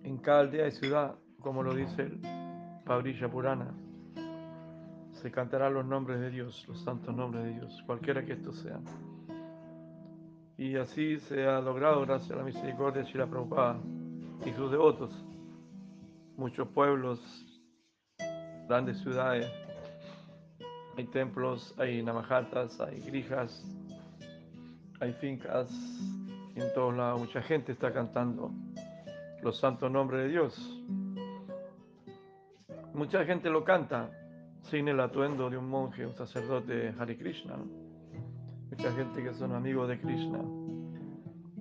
en 0.03 0.19
cada 0.19 0.41
aldea 0.41 0.69
y 0.69 0.73
ciudad, 0.73 1.17
como 1.41 1.63
lo 1.63 1.75
dice 1.75 2.03
el 2.03 2.21
Pabrilla 2.85 3.31
Purana, 3.31 3.75
se 5.13 5.31
cantarán 5.31 5.75
los 5.75 5.85
nombres 5.85 6.21
de 6.21 6.31
Dios, 6.31 6.65
los 6.69 6.81
santos 6.83 7.15
nombres 7.15 7.45
de 7.45 7.55
Dios, 7.55 7.83
cualquiera 7.87 8.25
que 8.25 8.35
esto 8.35 8.53
sea. 8.53 8.81
Y 10.59 10.75
así 10.77 11.21
se 11.21 11.47
ha 11.47 11.61
logrado 11.61 12.01
gracias 12.01 12.33
a 12.33 12.37
la 12.37 12.43
misericordia 12.43 13.03
de 13.03 13.09
Shila 13.09 13.29
Prabhupada 13.29 13.79
y 14.45 14.51
sus 14.51 14.73
devotos. 14.73 15.11
Muchos 16.37 16.67
pueblos 16.71 17.21
grandes 18.67 18.99
ciudades. 18.99 19.49
Hay 20.97 21.07
templos, 21.07 21.73
hay 21.79 22.03
navajatas, 22.03 22.81
hay 22.81 22.99
grijas, 23.01 23.65
hay 24.99 25.13
fincas. 25.15 25.71
en 26.57 26.75
todos 26.75 26.93
lados 26.97 27.21
mucha 27.21 27.41
gente 27.41 27.71
está 27.71 27.93
cantando 27.93 28.51
los 29.43 29.61
santos 29.61 29.89
nombres 29.93 30.25
de 30.25 30.29
Dios. 30.29 30.85
Mucha 32.95 33.25
gente 33.25 33.49
lo 33.49 33.63
canta 33.63 34.11
sin 34.63 34.89
el 34.89 34.99
atuendo 34.99 35.49
de 35.49 35.57
un 35.57 35.69
monje, 35.69 36.05
un 36.05 36.17
sacerdote 36.17 36.93
Hare 36.99 37.17
Krishna. 37.17 37.55
Mucha 38.71 38.93
gente 38.93 39.23
que 39.23 39.35
son 39.35 39.53
amigos 39.53 39.89
de 39.89 40.01
Krishna. 40.01 40.39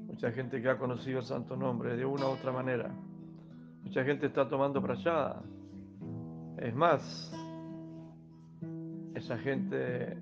Mucha 0.08 0.32
gente 0.32 0.62
que 0.62 0.70
ha 0.70 0.78
conocido 0.78 1.20
el 1.20 1.26
santo 1.26 1.56
nombre 1.56 1.96
de 1.96 2.06
una 2.06 2.26
u 2.28 2.32
otra 2.32 2.52
manera. 2.52 2.90
Mucha 3.84 4.04
gente 4.04 4.28
está 4.28 4.48
tomando 4.50 4.82
prachada 4.82 5.42
es 6.58 6.74
más, 6.74 7.32
esa 9.14 9.38
gente 9.38 10.18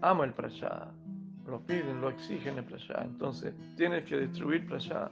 ama 0.00 0.24
el 0.24 0.32
prasada, 0.32 0.92
lo 1.46 1.60
piden, 1.60 2.00
lo 2.00 2.08
exigen 2.08 2.58
el 2.58 2.64
prasada. 2.64 3.04
Entonces, 3.04 3.54
tienes 3.76 4.04
que 4.04 4.16
destruir 4.16 4.66
prasada, 4.66 5.10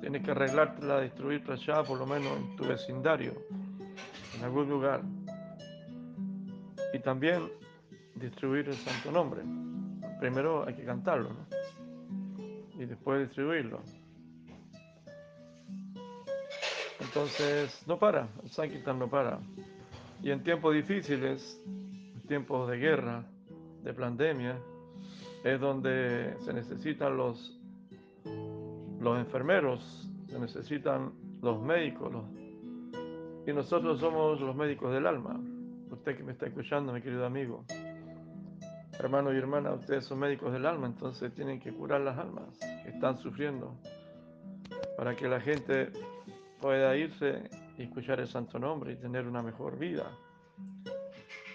tienes 0.00 0.22
que 0.22 0.30
arreglártela, 0.30 1.00
destruir 1.00 1.42
prasada 1.42 1.84
por 1.84 1.98
lo 1.98 2.06
menos 2.06 2.36
en 2.36 2.56
tu 2.56 2.64
vecindario, 2.64 3.32
en 4.36 4.44
algún 4.44 4.68
lugar. 4.68 5.02
Y 6.92 6.98
también 7.00 7.48
distribuir 8.14 8.68
el 8.68 8.74
santo 8.74 9.10
nombre. 9.10 9.42
Primero 10.20 10.66
hay 10.66 10.74
que 10.74 10.84
cantarlo, 10.84 11.30
¿no? 11.30 11.46
Y 12.80 12.86
después 12.86 13.20
distribuirlo. 13.20 13.80
Entonces, 17.00 17.82
no 17.86 17.98
para, 17.98 18.28
el 18.42 18.50
Sankirtan 18.50 18.98
no 18.98 19.08
para. 19.08 19.40
Y 20.22 20.30
en 20.30 20.42
tiempos 20.42 20.74
difíciles, 20.74 21.60
tiempos 22.26 22.68
de 22.70 22.76
guerra, 22.76 23.24
de 23.82 23.94
pandemia, 23.94 24.58
es 25.44 25.60
donde 25.60 26.36
se 26.40 26.52
necesitan 26.52 27.16
los, 27.16 27.58
los 29.00 29.18
enfermeros, 29.18 30.10
se 30.28 30.38
necesitan 30.38 31.12
los 31.40 31.62
médicos, 31.62 32.12
y 33.46 33.52
nosotros 33.52 33.98
somos 33.98 34.40
los 34.40 34.54
médicos 34.54 34.92
del 34.92 35.06
alma. 35.06 35.40
Usted 35.90 36.18
que 36.18 36.22
me 36.22 36.32
está 36.32 36.46
escuchando, 36.46 36.92
mi 36.92 37.00
querido 37.00 37.24
amigo, 37.24 37.64
hermano 38.98 39.32
y 39.32 39.36
hermana, 39.36 39.72
ustedes 39.72 40.04
son 40.04 40.18
médicos 40.18 40.52
del 40.52 40.66
alma, 40.66 40.86
entonces 40.86 41.32
tienen 41.34 41.60
que 41.60 41.72
curar 41.72 42.00
las 42.00 42.18
almas 42.18 42.58
que 42.58 42.90
están 42.90 43.18
sufriendo 43.18 43.76
para 44.96 45.14
que 45.14 45.28
la 45.28 45.40
gente 45.40 45.92
pueda 46.60 46.96
irse 46.96 47.48
y 47.76 47.84
escuchar 47.84 48.20
el 48.20 48.26
santo 48.26 48.58
nombre 48.58 48.92
y 48.92 48.96
tener 48.96 49.26
una 49.26 49.42
mejor 49.42 49.78
vida 49.78 50.10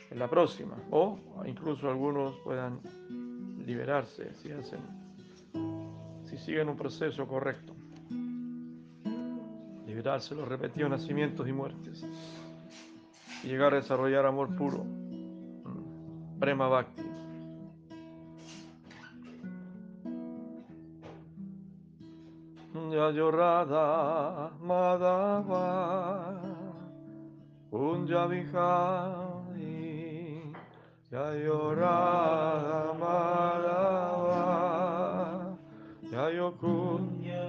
en 0.10 0.20
la 0.20 0.30
próxima. 0.30 0.76
O 0.92 1.20
incluso 1.46 1.90
algunos 1.90 2.36
puedan 2.44 2.80
liberarse 3.66 4.34
si 4.36 4.52
hacen, 4.52 4.80
si 6.26 6.38
siguen 6.38 6.70
un 6.70 6.78
proceso 6.78 7.28
correcto. 7.28 7.74
Liberarse 9.86 10.36
los 10.36 10.48
repetidos 10.48 10.90
nacimientos 10.90 11.48
y 11.48 11.52
muertes. 11.52 12.06
Y 13.44 13.48
llegar 13.48 13.74
a 13.74 13.78
desarrollar 13.78 14.26
amor 14.26 14.56
puro. 14.56 14.84
Mm, 14.86 16.40
Prema 16.40 16.68
Bhakti. 16.68 17.03
Yayorada 23.04 24.52
Madhava 24.62 26.40
Kunja 27.70 28.28
Vihari 28.30 29.74
Yayorada 31.12 32.96
Madhava 33.02 34.48
Yayo 36.12 36.50
Kunja 36.58 37.44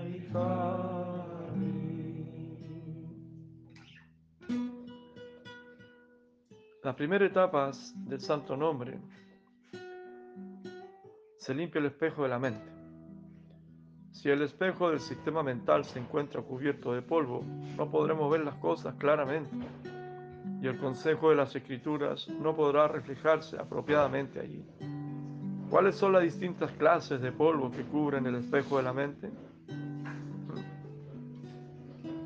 Las 6.82 6.94
primeras 6.96 7.30
etapas 7.30 7.94
del 7.96 8.20
santo 8.20 8.56
nombre 8.56 8.98
se 11.38 11.54
limpia 11.54 11.78
el 11.78 11.86
espejo 11.86 12.24
de 12.24 12.28
la 12.28 12.38
mente. 12.38 12.83
Si 14.24 14.30
el 14.30 14.40
espejo 14.40 14.88
del 14.88 15.00
sistema 15.00 15.42
mental 15.42 15.84
se 15.84 15.98
encuentra 15.98 16.40
cubierto 16.40 16.94
de 16.94 17.02
polvo, 17.02 17.44
no 17.76 17.90
podremos 17.90 18.32
ver 18.32 18.40
las 18.40 18.54
cosas 18.54 18.94
claramente 18.94 19.54
y 20.62 20.66
el 20.66 20.78
consejo 20.78 21.28
de 21.28 21.36
las 21.36 21.54
escrituras 21.54 22.26
no 22.30 22.56
podrá 22.56 22.88
reflejarse 22.88 23.58
apropiadamente 23.58 24.40
allí. 24.40 24.64
¿Cuáles 25.68 25.96
son 25.96 26.14
las 26.14 26.22
distintas 26.22 26.70
clases 26.70 27.20
de 27.20 27.32
polvo 27.32 27.70
que 27.70 27.82
cubren 27.82 28.24
el 28.24 28.36
espejo 28.36 28.78
de 28.78 28.82
la 28.82 28.94
mente? 28.94 29.30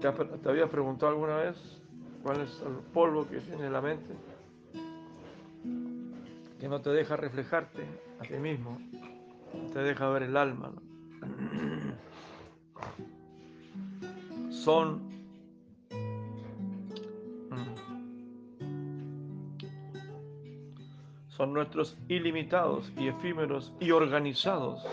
¿Te 0.00 0.48
habías 0.48 0.70
preguntado 0.70 1.10
alguna 1.10 1.38
vez 1.38 1.56
cuál 2.22 2.42
es 2.42 2.62
el 2.64 2.74
polvo 2.92 3.26
que 3.28 3.40
tiene 3.40 3.68
la 3.68 3.80
mente? 3.80 4.14
Que 6.60 6.68
no 6.68 6.80
te 6.80 6.90
deja 6.90 7.16
reflejarte 7.16 7.82
a 8.20 8.22
ti 8.22 8.34
mismo, 8.34 8.78
te 9.72 9.80
deja 9.80 10.08
ver 10.10 10.22
el 10.22 10.36
alma. 10.36 10.70
Son 14.64 15.06
son 21.28 21.52
nuestros 21.52 21.96
ilimitados 22.08 22.92
y 22.96 23.06
efímeros 23.06 23.72
y 23.78 23.92
organizados 23.92 24.84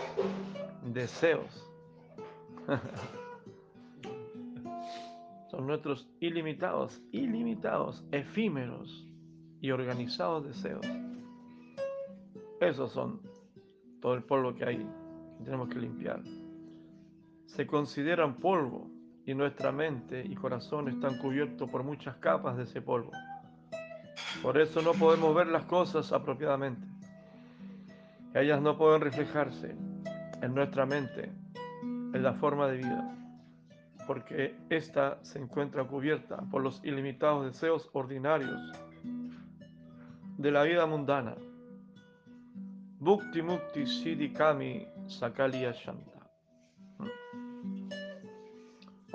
deseos. 0.84 1.68
son 5.50 5.66
nuestros 5.66 6.08
ilimitados, 6.20 7.02
ilimitados, 7.10 8.04
efímeros 8.12 9.08
y 9.60 9.72
organizados 9.72 10.46
deseos. 10.46 10.86
Esos 12.60 12.92
son 12.92 13.20
todo 14.00 14.14
el 14.14 14.22
polvo 14.22 14.54
que 14.54 14.64
hay 14.64 14.76
que 14.76 15.44
tenemos 15.44 15.68
que 15.68 15.80
limpiar 15.80 16.22
se 17.46 17.66
consideran 17.66 18.36
polvo 18.36 18.90
y 19.26 19.34
nuestra 19.34 19.72
mente 19.72 20.24
y 20.24 20.34
corazón 20.36 20.88
están 20.88 21.18
cubiertos 21.18 21.68
por 21.68 21.82
muchas 21.82 22.16
capas 22.16 22.56
de 22.56 22.62
ese 22.62 22.80
polvo. 22.80 23.10
Por 24.40 24.56
eso 24.56 24.80
no 24.82 24.92
podemos 24.92 25.34
ver 25.34 25.48
las 25.48 25.64
cosas 25.64 26.12
apropiadamente. 26.12 26.86
Ellas 28.34 28.62
no 28.62 28.78
pueden 28.78 29.00
reflejarse 29.00 29.74
en 30.40 30.54
nuestra 30.54 30.86
mente, 30.86 31.32
en 31.82 32.22
la 32.22 32.34
forma 32.34 32.68
de 32.68 32.76
vida, 32.76 33.16
porque 34.06 34.56
ésta 34.70 35.18
se 35.22 35.40
encuentra 35.40 35.84
cubierta 35.84 36.36
por 36.50 36.62
los 36.62 36.84
ilimitados 36.84 37.46
deseos 37.46 37.90
ordinarios 37.92 38.60
de 40.38 40.50
la 40.50 40.62
vida 40.62 40.86
mundana. 40.86 41.34
Bhukti 43.00 43.42
Mukti 43.42 43.86
Siddhi 43.86 44.32
Kami 44.32 44.86
Sakaliya 45.06 45.72
Shanta. 45.72 46.15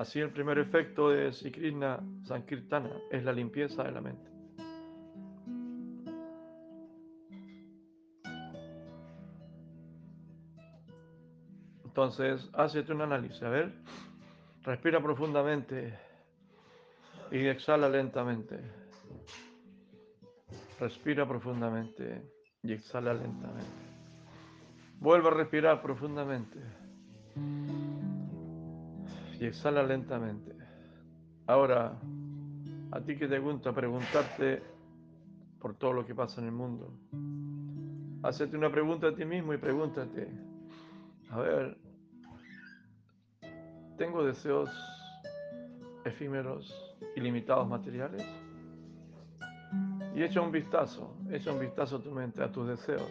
Así 0.01 0.19
el 0.19 0.31
primer 0.31 0.57
efecto 0.57 1.11
de 1.11 1.31
Sikrishna 1.31 1.99
Sankirtana 2.23 2.89
es 3.11 3.23
la 3.23 3.31
limpieza 3.31 3.83
de 3.83 3.91
la 3.91 4.01
mente. 4.01 4.31
Entonces, 11.85 12.49
hazte 12.53 12.91
un 12.91 13.01
análisis. 13.01 13.43
A 13.43 13.49
ver, 13.49 13.71
respira 14.63 14.99
profundamente 15.03 15.93
y 17.29 17.45
exhala 17.45 17.87
lentamente. 17.87 18.59
Respira 20.79 21.27
profundamente 21.27 22.23
y 22.63 22.73
exhala 22.73 23.13
lentamente. 23.13 23.69
Vuelve 24.99 25.27
a 25.27 25.31
respirar 25.31 25.79
profundamente 25.83 26.57
y 29.41 29.47
exhala 29.47 29.81
lentamente. 29.81 30.55
Ahora, 31.47 31.97
a 32.91 33.01
ti 33.01 33.17
que 33.17 33.27
te 33.27 33.39
gusta 33.39 33.73
preguntarte 33.73 34.61
por 35.59 35.73
todo 35.73 35.93
lo 35.93 36.05
que 36.05 36.13
pasa 36.13 36.41
en 36.41 36.47
el 36.47 36.53
mundo, 36.53 36.93
hacete 38.21 38.55
una 38.55 38.71
pregunta 38.71 39.07
a 39.07 39.15
ti 39.15 39.25
mismo 39.25 39.51
y 39.55 39.57
pregúntate, 39.57 40.29
a 41.31 41.39
ver, 41.39 41.77
¿tengo 43.97 44.23
deseos 44.23 44.69
efímeros, 46.05 46.71
ilimitados 47.15 47.67
materiales? 47.67 48.23
Y 50.15 50.21
echa 50.21 50.39
un 50.39 50.51
vistazo, 50.51 51.15
echa 51.31 51.51
un 51.51 51.59
vistazo 51.59 51.95
a 51.95 52.03
tu 52.03 52.11
mente, 52.11 52.43
a 52.43 52.51
tus 52.51 52.67
deseos. 52.67 53.09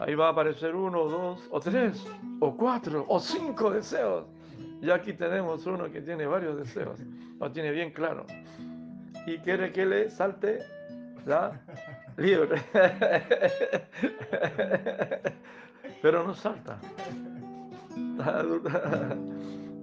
Ahí 0.00 0.16
va 0.16 0.26
a 0.26 0.30
aparecer 0.32 0.74
uno, 0.74 1.04
dos, 1.04 1.48
o 1.52 1.60
tres, 1.60 2.04
o 2.40 2.56
cuatro, 2.56 3.04
o 3.08 3.20
cinco 3.20 3.70
deseos. 3.70 4.33
Y 4.84 4.90
aquí 4.90 5.14
tenemos 5.14 5.64
uno 5.64 5.90
que 5.90 6.02
tiene 6.02 6.26
varios 6.26 6.58
deseos, 6.58 7.00
lo 7.40 7.50
tiene 7.50 7.70
bien 7.70 7.90
claro. 7.90 8.26
Y 9.24 9.38
quiere 9.38 9.72
que 9.72 9.86
le 9.86 10.10
salte 10.10 10.58
la 11.24 11.58
libre. 12.18 12.62
Pero 16.02 16.24
no 16.24 16.34
salta. 16.34 16.78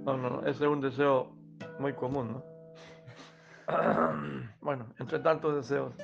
No, 0.05 0.17
no, 0.17 0.41
ese 0.41 0.65
es 0.65 0.69
un 0.69 0.81
deseo 0.81 1.31
muy 1.79 1.93
común, 1.93 2.33
¿no? 2.33 2.43
Bueno, 4.61 4.85
entre 4.99 5.17
tantos 5.17 5.55
deseos. 5.55 5.95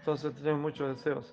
Entonces 0.00 0.34
tenemos 0.34 0.60
muchos 0.60 0.96
deseos. 0.96 1.32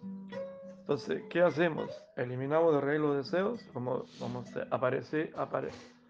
Entonces, 0.82 1.24
¿qué 1.32 1.42
hacemos? 1.42 1.90
¿Eliminamos 2.16 2.76
de 2.76 2.82
raíz 2.82 3.02
los 3.02 3.16
deseos? 3.16 3.64
Como, 3.74 4.06
como 4.20 4.44
aparece, 4.70 5.32
aparece 5.36 6.03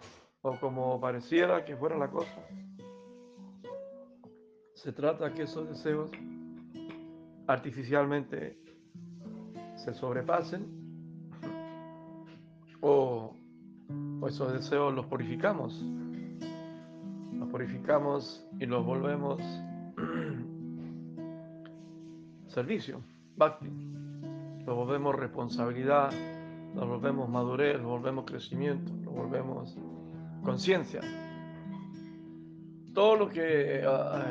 o 0.43 0.59
como 0.59 0.99
pareciera 0.99 1.63
que 1.63 1.75
fuera 1.75 1.97
la 1.97 2.09
cosa. 2.09 2.45
Se 4.75 4.91
trata 4.91 5.33
que 5.33 5.43
esos 5.43 5.69
deseos 5.69 6.11
artificialmente 7.47 8.57
se 9.75 9.93
sobrepasen 9.93 10.67
o, 12.81 13.35
esos 14.27 14.53
deseos 14.53 14.93
los 14.93 15.05
purificamos. 15.05 15.81
Los 17.33 17.49
purificamos 17.49 18.45
y 18.59 18.65
los 18.65 18.85
volvemos 18.85 19.41
servicio, 22.47 23.01
bhakti. 23.37 23.69
Los 24.65 24.75
volvemos 24.75 25.15
responsabilidad, 25.15 26.11
los 26.75 26.87
volvemos 26.87 27.29
madurez, 27.29 27.77
los 27.77 27.87
volvemos 27.87 28.25
crecimiento, 28.25 28.91
los 29.03 29.13
volvemos 29.13 29.77
conciencia. 30.43 31.01
Todo 32.93 33.15
lo 33.15 33.29
que 33.29 33.83
ah, 33.87 34.23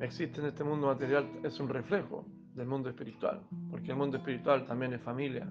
existe 0.00 0.40
en 0.40 0.46
este 0.46 0.64
mundo 0.64 0.86
material 0.86 1.28
es 1.42 1.60
un 1.60 1.68
reflejo 1.68 2.24
del 2.54 2.66
mundo 2.66 2.88
espiritual, 2.88 3.40
porque 3.70 3.90
el 3.90 3.96
mundo 3.96 4.16
espiritual 4.16 4.64
también 4.64 4.94
es 4.94 5.02
familia, 5.02 5.46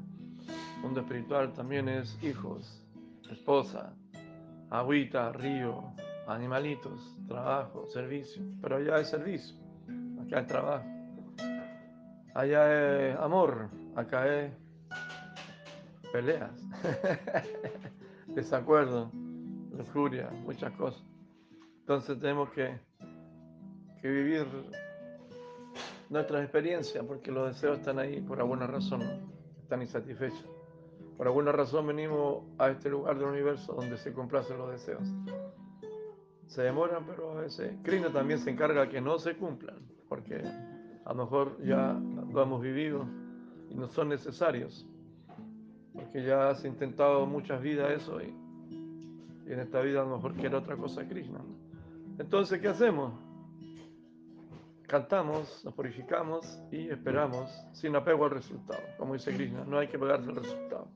el 0.76 0.82
mundo 0.82 1.02
espiritual 1.02 1.54
también 1.54 1.88
es 1.90 2.18
hijos, 2.24 2.84
esposa, 3.30 3.94
agüita, 4.70 5.32
río, 5.34 5.84
animalitos, 6.28 7.16
trabajo, 7.28 7.88
servicio, 7.88 8.42
pero 8.62 8.78
allá 8.78 9.00
es 9.00 9.10
servicio, 9.10 9.56
acá 10.26 10.42
es 10.42 10.48
trabajo, 10.48 10.86
allá 12.34 13.10
es 13.10 13.20
amor, 13.20 13.70
acá 13.96 14.28
es 14.28 14.52
peleas, 16.12 16.52
desacuerdo, 18.28 19.12
lujuria, 19.72 20.30
muchas 20.46 20.72
cosas. 20.74 21.04
Entonces 21.80 22.20
tenemos 22.20 22.50
que, 22.52 22.80
que 24.02 24.08
vivir 24.08 24.46
nuestras 26.10 26.44
experiencias 26.44 27.04
porque 27.06 27.32
los 27.32 27.48
deseos 27.48 27.80
están 27.80 28.00
ahí 28.00 28.22
por 28.22 28.40
alguna 28.40 28.68
razón, 28.68 29.02
están 29.62 29.82
insatisfechos. 29.82 30.46
Por 31.18 31.28
alguna 31.28 31.52
razón 31.52 31.88
venimos 31.88 32.44
a 32.58 32.70
este 32.70 32.90
lugar 32.90 33.18
del 33.18 33.28
universo 33.28 33.74
donde 33.74 33.98
se 33.98 34.14
complacen 34.14 34.58
los 34.58 34.72
deseos. 34.72 35.04
Se 36.48 36.64
demoran, 36.64 37.06
pero 37.06 37.32
a 37.38 37.42
veces 37.42 37.76
Krishna 37.84 38.10
también 38.10 38.40
se 38.40 38.50
encarga 38.50 38.90
que 38.90 39.00
no 39.00 39.20
se 39.20 39.38
cumplan, 39.38 39.78
porque 40.10 40.42
a 41.06 41.14
lo 41.14 41.24
mejor 41.24 41.64
ya 41.64 41.94
lo 41.94 42.42
hemos 42.42 42.62
vivido 42.62 43.06
y 43.70 43.76
no 43.76 43.88
son 43.88 44.10
necesarios, 44.10 44.86
porque 45.94 46.24
ya 46.24 46.50
has 46.50 46.66
intentado 46.66 47.26
muchas 47.26 47.62
vidas 47.62 47.92
eso 47.92 48.22
y, 48.22 48.36
en 49.54 49.60
esta 49.60 49.82
vida 49.82 50.02
a 50.02 50.06
lo 50.06 50.16
mejor 50.16 50.34
quiere 50.36 50.56
otra 50.56 50.78
cosa 50.78 51.08
Krishna. 51.08 51.40
Entonces, 52.18 52.60
¿qué 52.62 52.68
hacemos? 52.68 53.14
Cantamos, 54.88 55.64
nos 55.64 55.74
purificamos 55.74 56.62
y 56.72 56.90
esperamos 56.90 57.50
sin 57.72 57.96
apego 57.96 58.26
al 58.26 58.32
resultado. 58.32 58.82
Como 58.98 59.14
dice 59.14 59.34
Krishna, 59.34 59.64
no 59.66 59.80
hay 59.80 59.88
que 59.88 59.98
pegarse 59.98 60.30
el 60.30 60.36
resultado. 60.36 60.88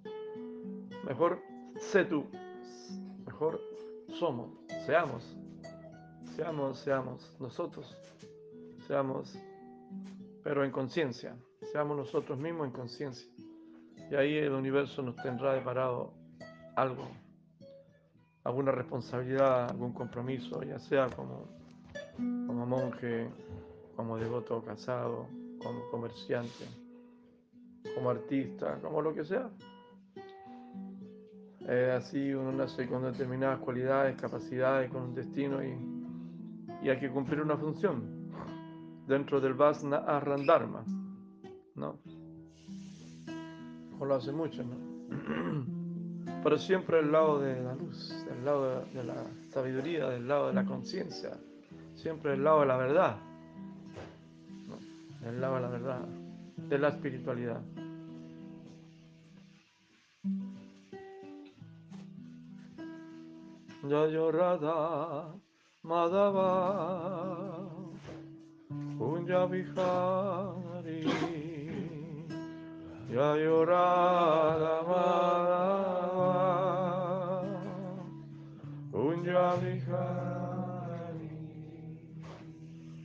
Mejor 1.07 1.41
sé 1.77 2.05
tú, 2.05 2.25
mejor 3.25 3.61
somos, 4.19 4.51
seamos, 4.85 5.37
seamos, 6.35 6.79
seamos 6.79 7.37
nosotros, 7.39 7.97
seamos, 8.87 9.37
pero 10.43 10.63
en 10.63 10.71
conciencia, 10.71 11.35
seamos 11.71 11.97
nosotros 11.97 12.37
mismos 12.37 12.67
en 12.67 12.73
conciencia. 12.73 13.29
Y 14.09 14.15
ahí 14.15 14.37
el 14.37 14.51
universo 14.51 15.01
nos 15.01 15.15
tendrá 15.17 15.53
deparado 15.53 16.13
algo, 16.75 17.07
alguna 18.45 18.71
responsabilidad, 18.71 19.71
algún 19.71 19.91
compromiso, 19.91 20.61
ya 20.63 20.79
sea 20.79 21.09
como, 21.09 21.47
como 22.15 22.65
monje, 22.65 23.27
como 23.95 24.17
devoto 24.17 24.63
casado, 24.63 25.27
como 25.61 25.89
comerciante, 25.89 26.65
como 27.95 28.11
artista, 28.11 28.79
como 28.81 29.01
lo 29.01 29.13
que 29.15 29.25
sea. 29.25 29.49
así 31.95 32.33
uno 32.33 32.51
nace 32.51 32.87
con 32.87 33.03
determinadas 33.03 33.59
cualidades, 33.59 34.15
capacidades, 34.21 34.91
con 34.91 35.01
un 35.01 35.15
destino 35.15 35.63
y, 35.63 35.75
y 36.83 36.89
hay 36.89 36.99
que 36.99 37.09
cumplir 37.09 37.41
una 37.41 37.57
función 37.57 38.29
dentro 39.07 39.41
del 39.41 39.55
Vasna 39.55 39.97
Arrandharma, 39.97 40.83
¿no? 41.73 41.97
Como 43.89 44.05
lo 44.05 44.15
hace 44.15 44.31
mucho, 44.31 44.63
¿no? 44.63 45.65
Pero 46.43 46.57
siempre 46.57 46.97
del 46.97 47.11
lado 47.11 47.39
de 47.39 47.61
la 47.61 47.73
luz, 47.75 48.25
del 48.25 48.45
lado 48.45 48.85
de 48.93 49.03
la 49.03 49.15
sabiduría, 49.49 50.09
del 50.09 50.27
lado 50.27 50.47
de 50.47 50.53
la 50.53 50.65
conciencia, 50.65 51.31
siempre 51.95 52.31
del 52.31 52.43
lado 52.43 52.61
de 52.61 52.65
la 52.65 52.77
verdad 52.77 53.17
el 55.25 55.41
lado 55.41 55.55
de 55.55 55.61
la 55.61 55.67
verdad, 55.69 56.01
de 56.57 56.77
la 56.77 56.89
espiritualidad. 56.89 57.61
Ya 63.87 64.07
llorada 64.07 65.35
Madhava 65.83 67.69
Kunja 68.97 69.45
Vihari 69.45 71.05
Ya 73.11 73.35
llorada 73.35 74.81
Madhava 74.81 75.54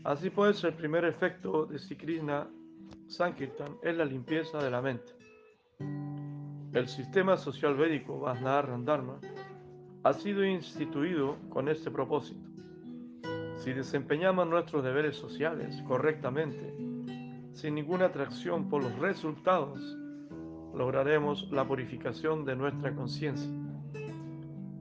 Así 0.05 0.31
pues, 0.31 0.65
el 0.65 0.75
primer 0.75 1.05
efecto 1.05 1.67
de 1.67 1.79
Sikrishna 1.79 2.49
Sankirtan 3.07 3.77
es 3.83 3.97
la 3.97 4.05
limpieza 4.05 4.59
de 4.59 4.71
la 4.71 4.81
mente. 4.81 5.13
El 6.73 6.89
sistema 6.89 7.37
social 7.37 7.75
védico 7.75 8.25
Dharma 8.25 9.19
ha 10.03 10.13
sido 10.13 10.45
instituido 10.45 11.37
con 11.51 11.69
este 11.69 11.91
propósito. 11.91 12.49
Si 13.57 13.73
desempeñamos 13.73 14.49
nuestros 14.49 14.83
deberes 14.83 15.17
sociales 15.17 15.83
correctamente, 15.87 16.75
sin 17.53 17.75
ninguna 17.75 18.07
atracción 18.07 18.71
por 18.71 18.83
los 18.83 18.99
resultados, 18.99 19.81
lograremos 20.75 21.51
la 21.51 21.67
purificación 21.67 22.45
de 22.45 22.57
nuestra 22.57 22.95
conciencia. 22.95 23.70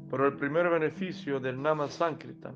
Pero 0.09 0.27
el 0.27 0.33
primer 0.33 0.69
beneficio 0.69 1.39
del 1.39 1.61
Nama 1.61 1.87
Sankirtan 1.87 2.55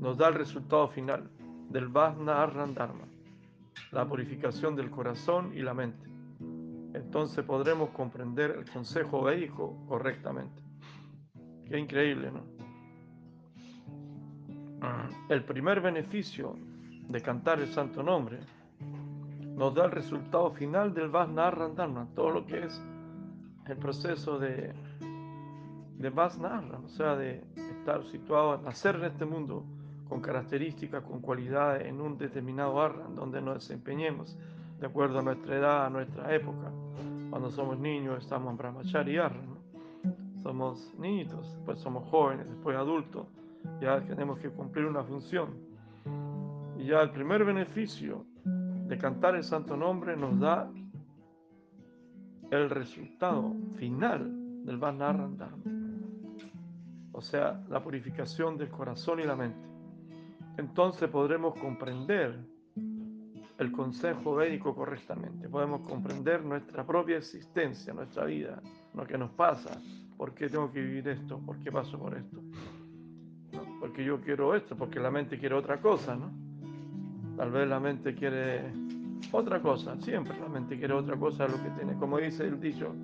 nos 0.00 0.16
da 0.18 0.28
el 0.28 0.34
resultado 0.34 0.88
final 0.88 1.30
del 1.70 1.88
Vajna 1.88 2.42
Arrandharma, 2.42 3.06
la 3.92 4.06
purificación 4.06 4.74
del 4.74 4.90
corazón 4.90 5.52
y 5.54 5.62
la 5.62 5.74
mente. 5.74 6.08
Entonces 6.94 7.44
podremos 7.44 7.90
comprender 7.90 8.52
el 8.52 8.70
consejo 8.70 9.22
védico 9.22 9.84
correctamente. 9.86 10.62
Qué 11.68 11.78
increíble, 11.78 12.30
¿no? 12.32 12.56
El 15.28 15.44
primer 15.44 15.80
beneficio 15.80 16.56
de 17.08 17.20
cantar 17.20 17.60
el 17.60 17.68
santo 17.68 18.02
nombre 18.02 18.38
nos 19.56 19.74
da 19.74 19.86
el 19.86 19.90
resultado 19.90 20.50
final 20.50 20.92
del 20.92 21.08
Vajna 21.08 21.48
Arrandharma, 21.48 22.08
todo 22.14 22.30
lo 22.30 22.46
que 22.46 22.64
es 22.64 22.82
el 23.66 23.76
proceso 23.78 24.38
de, 24.38 24.72
de 26.06 26.10
Vajna, 26.10 26.62
o 26.84 26.88
sea, 26.88 27.16
de 27.16 27.42
estar 27.56 28.04
situado, 28.04 28.56
nacer 28.62 28.94
en 28.94 29.06
este 29.06 29.24
mundo 29.24 29.64
con 30.08 30.20
características, 30.20 31.02
con 31.02 31.20
cualidades 31.20 31.84
en 31.84 32.00
un 32.00 32.16
determinado 32.16 32.80
arran 32.80 33.16
donde 33.16 33.42
nos 33.42 33.54
desempeñemos 33.54 34.38
de 34.78 34.86
acuerdo 34.86 35.18
a 35.18 35.22
nuestra 35.22 35.56
edad, 35.56 35.86
a 35.86 35.90
nuestra 35.90 36.32
época. 36.32 36.70
Cuando 37.28 37.50
somos 37.50 37.80
niños 37.80 38.22
estamos 38.22 38.52
en 38.52 38.56
brahmachari 38.56 39.18
arran, 39.18 39.56
somos 40.44 40.94
niñitos, 40.96 41.56
después 41.56 41.80
somos 41.80 42.08
jóvenes, 42.08 42.46
después 42.48 42.76
adultos, 42.76 43.26
ya 43.80 44.00
tenemos 44.02 44.38
que 44.38 44.48
cumplir 44.50 44.86
una 44.86 45.02
función. 45.02 45.54
Y 46.78 46.86
ya 46.86 47.02
el 47.02 47.10
primer 47.10 47.44
beneficio 47.44 48.24
de 48.44 48.96
cantar 48.96 49.34
el 49.34 49.42
santo 49.42 49.76
nombre 49.76 50.16
nos 50.16 50.38
da 50.38 50.70
el 52.52 52.70
resultado 52.70 53.52
final 53.74 54.64
del 54.64 54.76
Varnaran 54.76 55.36
Dharma. 55.36 55.95
O 57.16 57.22
sea, 57.22 57.64
la 57.68 57.82
purificación 57.82 58.56
del 58.56 58.68
corazón 58.68 59.20
y 59.20 59.24
la 59.24 59.34
mente 59.34 59.76
entonces 60.56 61.08
podremos 61.08 61.54
comprender 61.58 62.38
el 63.58 63.72
consejo 63.72 64.36
védico 64.36 64.74
correctamente. 64.74 65.48
Podemos 65.48 65.82
comprender 65.82 66.44
nuestra 66.44 66.86
propia 66.86 67.18
existencia, 67.18 67.92
nuestra 67.92 68.24
vida, 68.24 68.62
lo 68.94 69.06
que 69.06 69.18
nos 69.18 69.30
pasa, 69.32 69.80
por 70.16 70.34
qué 70.34 70.48
tengo 70.48 70.72
que 70.72 70.80
vivir 70.80 71.08
esto, 71.08 71.38
por 71.38 71.58
qué 71.58 71.70
paso 71.70 71.98
por 71.98 72.16
esto. 72.16 72.40
Porque 73.80 74.04
yo 74.04 74.20
quiero 74.20 74.54
esto, 74.54 74.76
porque 74.76 74.98
la 74.98 75.10
mente 75.10 75.38
quiere 75.38 75.54
otra 75.54 75.80
cosa, 75.80 76.16
¿no? 76.16 76.30
Tal 77.36 77.50
vez 77.50 77.68
la 77.68 77.80
mente 77.80 78.14
quiere 78.14 78.72
otra 79.32 79.60
cosa, 79.60 79.96
siempre 80.00 80.38
la 80.38 80.48
mente 80.48 80.78
quiere 80.78 80.94
otra 80.94 81.16
cosa 81.16 81.46
de 81.46 81.52
lo 81.52 81.62
que 81.62 81.70
tiene. 81.70 81.98
Como 81.98 82.18
dice 82.18 82.44
el 82.44 82.60
dicho, 82.60 82.94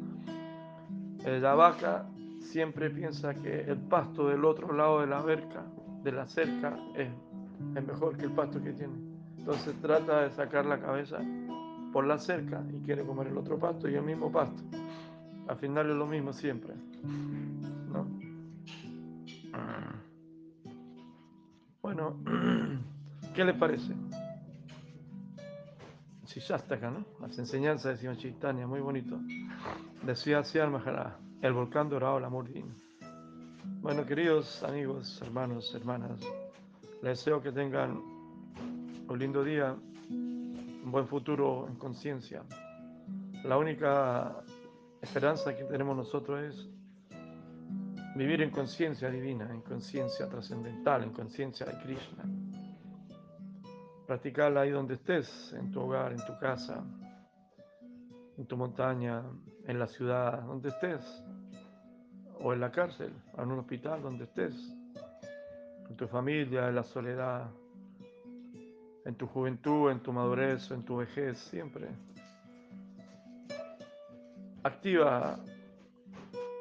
eh, 1.25 1.39
la 1.39 1.55
vaca 1.55 2.07
siempre 2.43 2.91
piensa 2.91 3.35
que 3.35 3.63
el 3.63 3.79
pasto 3.79 4.29
del 4.29 4.45
otro 4.45 4.73
lado 4.73 5.01
de 5.01 5.07
la 5.07 5.23
verca, 5.23 5.65
de 6.03 6.13
la 6.13 6.27
cerca, 6.27 6.77
es 7.75 7.85
mejor 7.85 8.17
que 8.17 8.25
el 8.25 8.33
pasto 8.33 8.63
que 8.63 8.73
tiene. 8.73 8.95
Entonces 9.39 9.75
trata 9.81 10.23
de 10.23 10.31
sacar 10.31 10.67
la 10.67 10.79
cabeza 10.79 11.19
por 11.93 12.07
la 12.07 12.19
cerca 12.19 12.65
y 12.73 12.81
quiere 12.85 13.05
comer 13.05 13.29
el 13.29 13.39
otro 13.39 13.59
pasto 13.59 13.89
y 13.89 13.95
el 13.95 14.03
mismo 14.03 14.31
pasto. 14.31 14.63
Al 15.49 15.57
final 15.57 15.91
es 15.91 15.97
lo 15.97 16.07
mismo 16.07 16.33
siempre. 16.33 16.75
¿no? 17.93 18.07
Bueno, 21.83 22.17
¿qué 23.35 23.45
le 23.45 23.55
parece? 23.55 23.93
Acá, 26.51 26.91
¿no? 26.91 27.05
Las 27.21 27.39
enseñanzas 27.39 27.93
de 27.93 28.01
Sion 28.01 28.17
Chaitanya, 28.17 28.67
muy 28.67 28.81
bonito. 28.81 29.19
Decía 30.03 30.43
Siar 30.43 30.71
Maharaj, 30.71 31.15
el 31.43 31.53
volcán 31.53 31.89
dorado, 31.89 32.19
el 32.19 32.25
amor 32.25 32.47
divino. 32.47 32.73
Bueno, 33.81 34.07
queridos 34.07 34.63
amigos, 34.63 35.21
hermanos, 35.23 35.75
hermanas, 35.75 36.21
les 37.03 37.19
deseo 37.19 37.43
que 37.43 37.51
tengan 37.51 38.01
un 39.09 39.19
lindo 39.19 39.43
día, 39.43 39.77
un 40.09 40.89
buen 40.93 41.09
futuro 41.09 41.67
en 41.67 41.75
conciencia. 41.75 42.45
La 43.43 43.59
única 43.59 44.37
esperanza 45.01 45.57
que 45.57 45.65
tenemos 45.65 45.97
nosotros 45.97 46.41
es 46.45 46.69
vivir 48.15 48.41
en 48.43 48.51
conciencia 48.51 49.11
divina, 49.11 49.53
en 49.53 49.63
conciencia 49.63 50.29
trascendental, 50.29 51.03
en 51.03 51.11
conciencia 51.11 51.67
de 51.67 51.77
Krishna. 51.83 52.23
Practicarla 54.07 54.61
ahí 54.61 54.71
donde 54.71 54.95
estés, 54.95 55.53
en 55.59 55.73
tu 55.73 55.81
hogar, 55.81 56.13
en 56.13 56.25
tu 56.25 56.39
casa, 56.39 56.85
en 58.39 58.47
tu 58.47 58.57
montaña, 58.57 59.25
en 59.67 59.79
la 59.79 59.89
ciudad, 59.89 60.43
donde 60.43 60.69
estés, 60.69 61.25
o 62.43 62.53
en 62.53 62.61
la 62.61 62.71
cárcel, 62.71 63.13
en 63.39 63.51
un 63.51 63.61
hospital, 63.61 64.03
donde 64.03 64.25
estés, 64.25 64.55
en 65.89 65.97
tu 65.97 66.09
familia, 66.09 66.69
en 66.69 66.75
la 66.75 66.83
soledad, 66.83 67.51
en 69.05 69.15
tu 69.15 69.27
juventud, 69.27 69.91
en 69.91 70.01
tu 70.01 70.13
madurez, 70.13 70.71
en 70.71 70.85
tu 70.85 70.97
vejez, 70.97 71.39
siempre. 71.39 71.89
Activa 74.65 75.39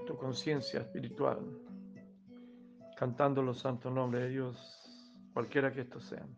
tu 0.06 0.16
conciencia 0.18 0.82
espiritual, 0.82 1.40
cantando 2.96 3.42
los 3.42 3.60
santos 3.60 3.92
nombres 3.92 4.24
de 4.24 4.30
Dios, 4.30 5.18
cualquiera 5.34 5.72
que 5.72 5.82
estos 5.82 6.04
sean. 6.06 6.36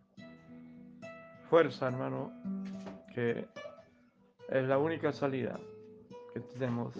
Fuerza, 1.49 1.87
hermano, 1.87 2.31
que 3.13 3.47
es 4.49 4.67
la 4.67 4.77
única 4.77 5.11
salida 5.11 5.59
que 6.33 6.39
tenemos 6.39 6.95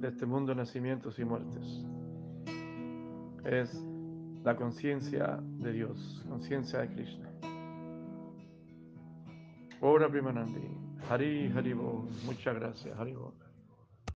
de 0.00 0.08
este 0.08 0.24
mundo 0.26 0.54
nacimientos 0.54 1.18
y 1.18 1.24
muertes. 1.24 1.84
Es 3.44 3.84
la 4.42 4.56
conciencia 4.56 5.38
de 5.58 5.72
Dios, 5.72 6.24
conciencia 6.28 6.80
de 6.80 6.88
Krishna. 6.88 7.30
Ora 9.80 10.08
Primanandi. 10.08 10.60
Hari 11.08 11.52
Haribo. 11.56 12.08
Muchas 12.24 12.54
gracias, 12.54 12.98
Haribo. 12.98 13.34